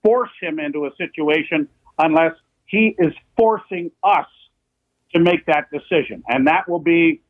[0.04, 1.68] force him into a situation
[1.98, 2.34] unless
[2.66, 4.26] he is forcing us
[5.12, 7.22] to make that decision, and that will be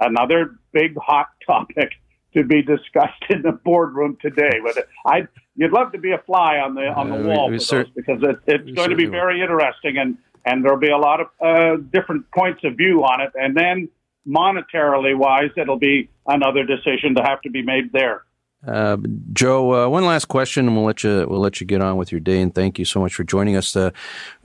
[0.00, 1.92] another big hot topic
[2.34, 4.60] to be discussed in the boardroom today.
[4.62, 7.56] But I, you'd love to be a fly on the on the uh, wall we,
[7.56, 10.96] we cert- because it, it's going to be very interesting, and and there'll be a
[10.96, 13.88] lot of uh, different points of view on it, and then
[14.26, 18.22] monetarily wise, it'll be another decision to have to be made there.
[18.66, 18.96] Uh,
[19.32, 22.10] Joe, uh, one last question, and we'll let you we'll let you get on with
[22.10, 22.40] your day.
[22.40, 23.76] And thank you so much for joining us.
[23.76, 23.90] Uh,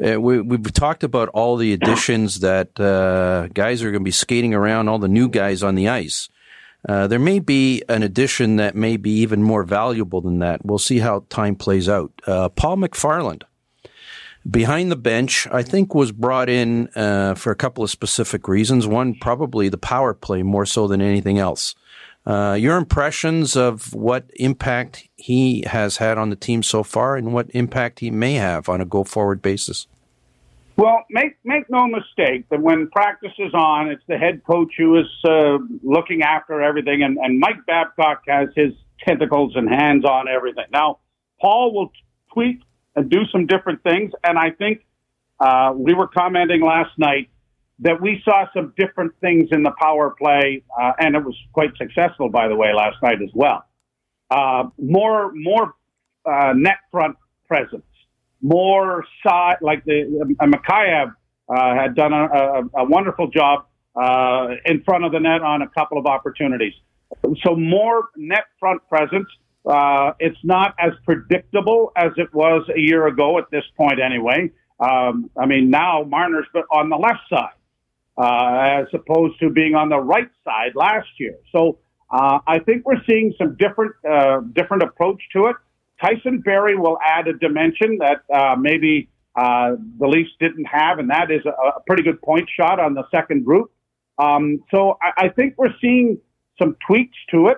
[0.03, 4.11] uh we, have talked about all the additions that uh, guys are going to be
[4.11, 6.29] skating around, all the new guys on the ice.
[6.87, 10.65] Uh, there may be an addition that may be even more valuable than that.
[10.65, 12.11] We'll see how time plays out.
[12.25, 13.43] Paul McFarland,
[14.49, 18.87] behind the bench, I think was brought in uh, for a couple of specific reasons.
[18.87, 21.75] One, probably the power play more so than anything else.
[22.25, 27.33] Uh, your impressions of what impact he has had on the team so far and
[27.33, 29.87] what impact he may have on a go forward basis?
[30.77, 34.97] Well, make make no mistake that when practice is on, it's the head coach who
[34.97, 38.73] is uh, looking after everything, and, and Mike Babcock has his
[39.05, 40.65] tentacles and hands on everything.
[40.71, 40.99] Now,
[41.39, 41.91] Paul will
[42.33, 42.61] tweak
[42.95, 44.85] and do some different things, and I think
[45.39, 47.29] uh, we were commenting last night
[47.79, 51.71] that we saw some different things in the power play, uh, and it was quite
[51.77, 53.65] successful, by the way, last night as well.
[54.29, 55.73] Uh, more more
[56.25, 57.17] uh, net front
[57.47, 57.83] presence
[58.41, 61.13] more side, like the uh, Mikheyev
[61.49, 63.65] uh, had done a, a, a wonderful job
[63.95, 66.73] uh, in front of the net on a couple of opportunities.
[67.43, 69.27] So more net front presence.
[69.65, 74.49] Uh, it's not as predictable as it was a year ago at this point, anyway.
[74.79, 77.53] Um, I mean, now Marner's on the left side
[78.17, 81.37] uh, as opposed to being on the right side last year.
[81.51, 85.55] So uh, I think we're seeing some different uh, different approach to it.
[86.03, 91.09] Tyson Barrie will add a dimension that uh, maybe uh, the Leafs didn't have, and
[91.09, 93.71] that is a, a, pretty good point shot on the second group.
[94.17, 96.19] Um, so I, I, think we're seeing
[96.61, 97.57] some tweaks to it.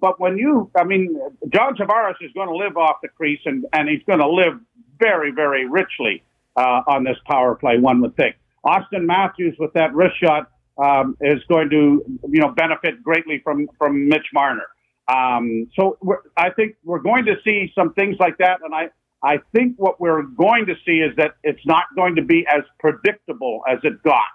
[0.00, 1.18] But when you, I mean,
[1.52, 4.54] John Tavares is going to live off the crease, and, and he's going to live
[4.98, 6.22] very, very richly
[6.56, 7.78] uh, on this power play.
[7.78, 8.36] One would think.
[8.64, 13.68] Auston Matthews with that wrist shot um, is going to, you know, benefit greatly from
[13.78, 14.66] from Mitch Marner.
[15.08, 15.98] Um, so
[16.36, 18.90] I think we're going to see some things like that, and I
[19.22, 22.62] I think what we're going to see is that it's not going to be as
[22.78, 24.30] predictable as it got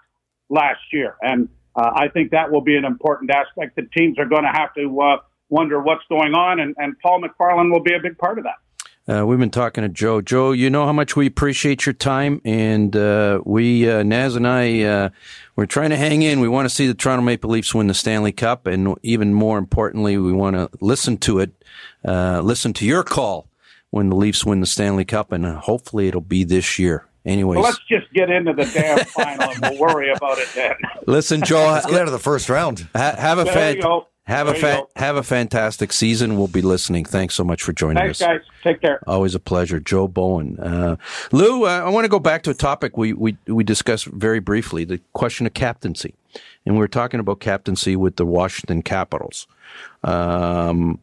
[0.49, 4.26] last year, and uh, I think that will be an important aspect that teams are
[4.26, 5.18] going to have to uh,
[5.49, 8.55] wonder what's going on, and, and Paul McFarland will be a big part of that.
[9.07, 10.19] Uh, we've been talking to Joe.
[10.19, 14.47] Joe, you know how much we appreciate your time, and uh, we, uh, Naz and
[14.47, 15.09] I, uh,
[15.55, 16.39] we're trying to hang in.
[16.39, 19.59] We want to see the Toronto Maple Leafs win the Stanley Cup, and even more
[19.59, 21.51] importantly, we want to listen to it,
[22.03, 23.47] uh, listen to your call
[23.91, 27.05] when the Leafs win the Stanley Cup, and uh, hopefully it'll be this year.
[27.25, 30.73] Anyways, well, let's just get into the damn final, and we'll worry about it then.
[31.07, 32.87] Listen, Joe, let's get out of the first round.
[32.95, 34.07] Ha- have a There fan- you go.
[34.26, 36.36] Have There a fa- have a fantastic season.
[36.36, 37.05] We'll be listening.
[37.05, 38.28] Thanks so much for joining Thanks, us.
[38.28, 38.41] guys.
[38.63, 38.99] Take care.
[39.05, 40.59] Always a pleasure, Joe Bowen.
[40.59, 40.95] Uh,
[41.32, 44.39] Lou, uh, I want to go back to a topic we, we we discussed very
[44.39, 46.15] briefly: the question of captaincy,
[46.65, 49.45] and we were talking about captaincy with the Washington Capitals.
[50.03, 50.99] Um,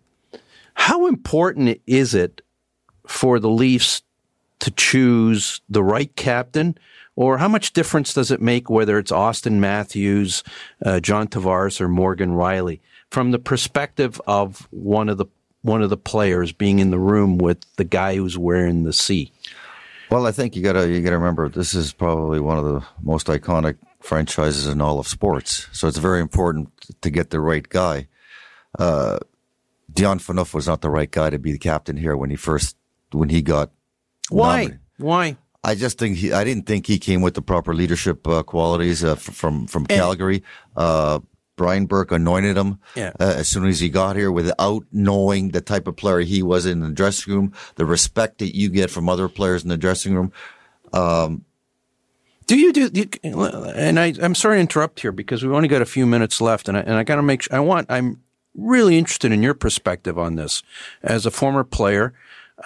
[0.75, 2.43] how important is it
[3.07, 4.03] for the Leafs
[4.59, 6.77] to choose the right captain,
[7.15, 10.43] or how much difference does it make whether it's Auston Matthews,
[10.85, 12.81] uh, John Tavares, or Morgan Rielly
[13.13, 15.27] from the perspective of one of the
[15.61, 19.31] one of the players being in the room with the guy who's wearing the C?
[20.11, 23.27] Well, I think you gotta you gotta remember this is probably one of the most
[23.27, 25.69] iconic franchises in all of sports.
[25.73, 26.71] So it's very important
[27.03, 28.09] to get the right guy.
[28.79, 29.19] Uh,
[29.93, 32.77] Dion Phaneuf was not the right guy to be the captain here when he first
[33.13, 33.73] when he got
[34.31, 34.49] Why?
[34.57, 34.81] nominated.
[34.97, 35.37] Why?
[35.63, 39.05] I just think he, I didn't think he came with the proper leadership uh, qualities
[39.05, 40.43] uh, f- from from Calgary.
[40.75, 41.21] Uh,
[41.57, 43.13] Brian Burke anointed him Yeah.
[43.21, 46.65] uh, as soon as he got here, without knowing the type of player he was
[46.67, 50.15] in the dressing room, the respect that you get from other players in the dressing
[50.15, 50.33] room.
[52.47, 52.91] Do you do?
[52.91, 56.07] do you, and I, I'm sorry to interrupt here because we've only got a few
[56.07, 57.43] minutes left, and I, and I got to make.
[57.43, 57.87] sure I want.
[57.91, 58.21] I'm
[58.55, 60.63] really interested in your perspective on this
[61.03, 62.13] as a former player.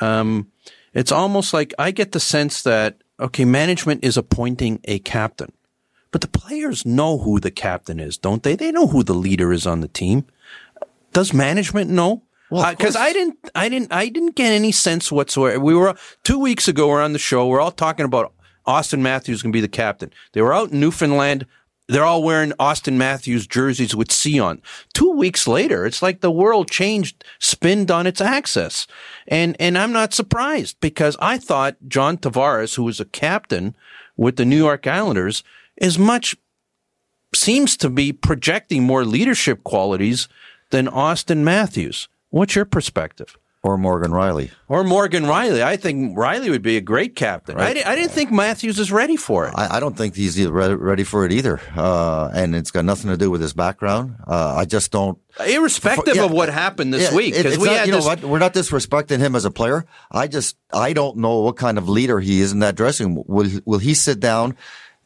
[0.00, 0.50] Um,
[0.94, 5.52] it's almost like I get the sense that okay, management is appointing a captain,
[6.16, 8.56] but the players know who the captain is, don't they?
[8.56, 10.24] They know who the leader is on the team.
[11.12, 12.22] Does management know?
[12.48, 12.96] Well, of uh, because.
[12.96, 15.60] I didn't, I didn't, I didn't get any sense whatsoever.
[15.60, 15.94] We were
[16.24, 16.88] two weeks ago.
[16.88, 17.46] We're on the show.
[17.46, 18.32] We're all talking about
[18.66, 20.10] Auston Matthews going to be the captain.
[20.32, 21.44] They were out in Newfoundland.
[21.86, 24.62] They're all wearing Auston Matthews jerseys with C on.
[24.94, 28.86] Two weeks later, it's like the world changed, spinned on its axis.
[29.28, 33.76] And, and I'm not surprised because I thought John Tavares, who was a captain
[34.16, 35.44] with the New York Islanders,
[35.76, 36.36] is much
[37.34, 40.28] seems to be projecting more leadership qualities
[40.70, 42.08] than Auston Matthews.
[42.30, 43.36] What's your perspective?
[43.62, 44.52] Or Morgan Rielly.
[44.68, 45.60] Or Morgan Rielly.
[45.60, 47.58] I think Rielly would be a great captain.
[47.58, 49.54] I, di- I didn't think Matthews is ready for it.
[49.56, 53.10] I, I don't think he's re- ready for it either, uh, and it's got nothing
[53.10, 54.14] to do with his background.
[54.24, 55.18] Uh, I just don't.
[55.44, 58.06] Irrespective Yeah, of what happened this Yeah, week, it- we not- had you know this.
[58.06, 58.22] what?
[58.24, 59.84] We're not disrespecting him as a player.
[60.12, 63.24] I just I don't know what kind of leader he is in that dressing room.
[63.26, 64.54] Will will he sit down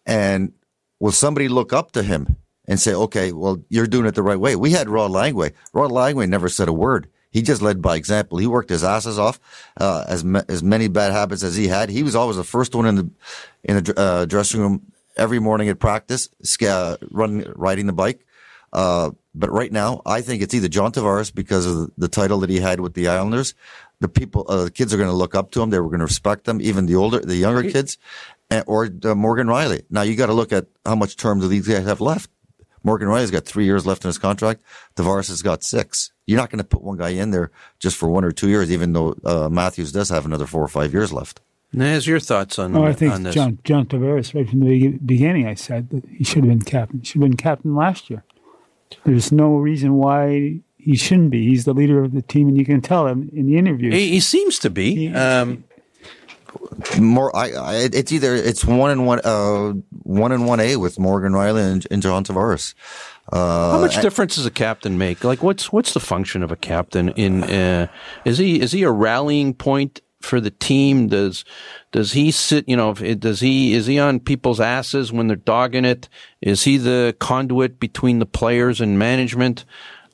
[0.05, 0.53] and
[1.01, 2.37] will somebody look up to him
[2.67, 4.55] and say, "Okay, well, you're doing it the right way"?
[4.55, 5.53] We had Rod Langway.
[5.73, 7.09] Rod Langway never said a word.
[7.33, 8.39] He just led by example.
[8.39, 9.41] He worked his asses off.
[9.77, 12.75] Uh, as ma- as many bad habits as he had, he was always the first
[12.75, 13.11] one in the
[13.65, 18.25] in the uh, dressing room every morning at practice, sca- run riding the bike.
[18.73, 22.41] Uh, but right now, I think it's either John Tavares because of the, the title
[22.41, 23.55] that he had with the Islanders.
[24.01, 25.71] The people, uh, the kids are going to look up to him.
[25.71, 27.99] They were going to respect them, even the older, the younger kids,
[28.67, 29.83] or uh, Morgan Rielly.
[29.91, 32.31] Now you got to look at how much term do these guys have left.
[32.83, 34.63] Morgan Rielly's got three years left in his contract.
[34.97, 36.13] Tavares has got six.
[36.27, 38.71] You're not going to put one guy in there just for one or two years,
[38.73, 41.41] even though uh, Matthews does have another four or five years left.
[41.73, 43.35] Naz, your thoughts on, Oh, I think on this?
[43.35, 47.01] John John Tavares, right from the beginning, I said that he should have been captain.
[47.01, 48.25] He should have been captain last year.
[49.05, 51.47] There's no reason why he shouldn't be.
[51.47, 53.95] He's the leader of the team, and you can tell him in the interviews.
[53.95, 55.13] He, he seems to be.
[55.15, 55.63] Um,
[56.99, 59.73] More, I, I, it's either it's one and one, uh,
[60.03, 62.75] one and one A with Morgan Rielly and, and John Tavares.
[63.33, 65.23] Uh, how much difference does a captain make?
[65.23, 67.11] Like, what's what's the function of a captain?
[67.11, 67.87] In uh,
[68.25, 71.09] is he is he a rallying point for the team?
[71.09, 71.45] Does
[71.93, 72.69] does he sit?
[72.69, 76.09] You know, does he is he on people's asses when they're dogging it?
[76.41, 79.65] Is he the conduit between the players and management?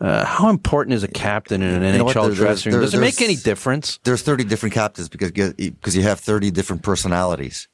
[0.01, 2.03] Uh, how important is a captain in an You?
[2.05, 2.83] NHL There- dressing room?
[2.83, 3.99] Does it make any difference?
[4.05, 7.69] there's 30 different captains because because you have 30 different personalities.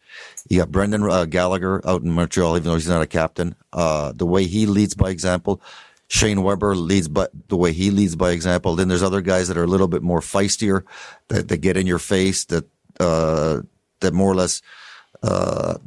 [0.48, 3.54] You got Brendan uh, Gallagher out in Montreal, even though he's not a captain.
[3.72, 5.60] Uh, the way he leads by example.
[6.08, 8.76] Shea Weber leads by the way he leads by example.
[8.76, 10.82] Then there's other guys that are a little bit more feistier,
[11.28, 12.66] that, that get in your face, that
[13.00, 13.62] uh,
[14.00, 14.60] that more or less
[15.22, 15.78] uh,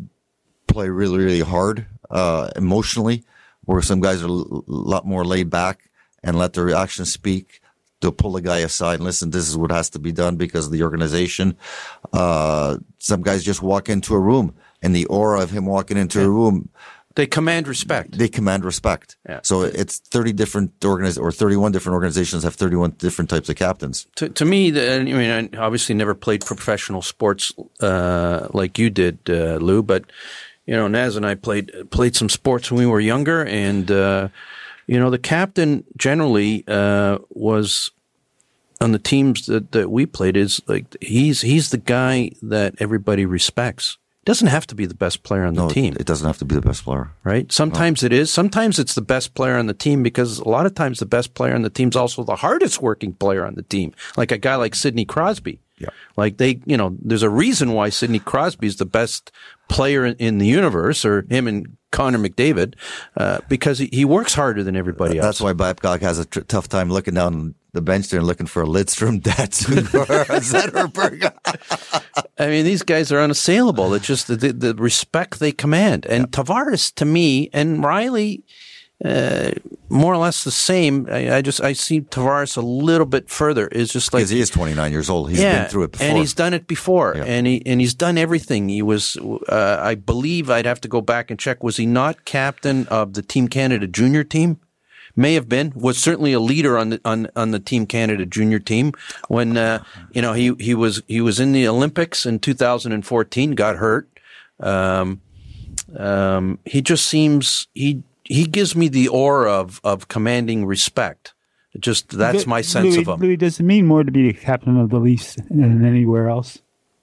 [0.67, 3.23] play really really hard uh, emotionally.
[3.65, 5.89] Where some guys are a l- lot more laid back
[6.25, 7.61] and let their actions speak.
[8.01, 9.29] They'll pull the guy aside and listen.
[9.29, 11.55] This is what has to be done because of the organization.
[12.11, 16.21] Uh, some guys just walk into a room, and the aura of him walking into
[16.21, 16.69] a room
[17.15, 18.17] They command respect.
[18.17, 19.15] They command respect.
[19.27, 19.39] Yeah.
[19.43, 24.05] So it's 30 different organiz- or 31 different organizations have 31 different types of captains.
[24.17, 28.89] To, to me, the, I mean, I obviously never played professional sports uh, like you
[28.89, 29.81] did, uh, Lou.
[29.81, 30.03] But
[30.65, 34.27] you know, Naz and I played played some sports when we were younger, and uh,
[34.87, 37.91] you know, the captain generally uh, was
[38.81, 40.35] on the teams that, that we played.
[40.37, 43.97] Is like he's he's the guy that everybody respects.
[44.25, 45.95] Doesn't have to be the best player on the No, team.
[45.99, 47.11] it doesn't have to be the best player.
[47.23, 47.51] right?
[47.51, 48.33] Sometimes it is.
[48.33, 51.35] Sometimes it's the best player on the team because a lot of times the best
[51.35, 53.93] player on the team is also the hardest working player on the team.
[54.17, 55.59] Like a guy like Sidney Crosby.
[55.77, 55.89] Yeah.
[56.15, 59.31] Like they, you know, there's a reason why Sidney Crosby is the best
[59.67, 62.75] player in, the universe, or him and Connor McDavid,
[63.17, 65.25] uh, because he, he works harder than everybody else.
[65.25, 68.47] That's why Babcock has a tr- tough time looking down the bench there and looking
[68.47, 71.33] for a Lidstrom, Datsyuk, or a Zetterberg.
[72.37, 73.93] I mean, these guys are unassailable.
[73.93, 76.05] It's just the, the, the respect they command.
[76.05, 78.43] And Tavares, to me, and Rielly,
[79.03, 79.51] uh,
[79.89, 81.07] more or less the same.
[81.11, 83.67] I, I just I see Tavares a little bit further.
[83.67, 85.29] Is just like Because he is 29 years old.
[85.29, 86.07] He's been through it before.
[86.07, 87.23] and he's done it before, Yeah.
[87.25, 88.69] and he and he's done everything.
[88.69, 89.17] He was,
[89.49, 91.61] uh, I believe, I'd have to go back and check.
[91.63, 94.59] Was he not captain of the Team Canada junior team?
[95.17, 95.71] May have been.
[95.75, 98.91] Was certainly a leader on the on on the Team Canada junior team
[99.29, 99.83] when uh,
[100.13, 103.51] you know he he was he was in the Olympics in 2014.
[103.51, 104.09] Got hurt.
[104.59, 105.21] Um,
[105.97, 111.33] um, he just seems he he gives me the aura of of commanding respect.
[111.79, 113.19] Just that's Louis- my sense Louis, of him.
[113.19, 116.59] Louis, does it mean more to be the captain of the Leafs than anywhere else,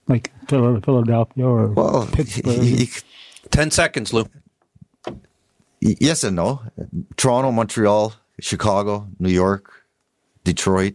[0.09, 2.61] like Philadelphia or well, Pittsburgh?
[2.63, 2.91] he- he-
[3.51, 4.25] Ten seconds, Lou.
[5.81, 6.63] yes and no.
[7.17, 9.71] Toronto, Montreal, Chicago, New York,
[10.45, 10.95] Detroit.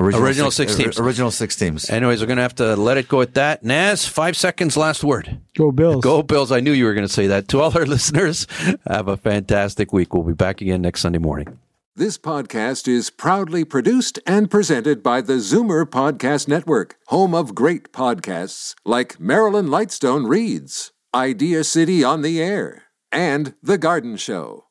[0.00, 0.98] Original six teams.
[0.98, 1.90] Original six teams.
[1.90, 3.62] Anyways, we're going to have to let it go at that.
[3.62, 5.40] Naz, five seconds, last word.
[5.56, 6.02] Go Bills.
[6.02, 6.50] Go Bills.
[6.50, 7.48] I knew you were going to say that.
[7.48, 8.46] To all our listeners,
[8.86, 10.14] have a fantastic week.
[10.14, 11.58] We'll be back again next Sunday morning.
[11.96, 17.92] This podcast is proudly produced and presented by the Zoomer Podcast Network, home of great
[17.92, 24.64] podcasts like Marilyn Lightstone Reads, Idea City on the Air, and The Garden Show.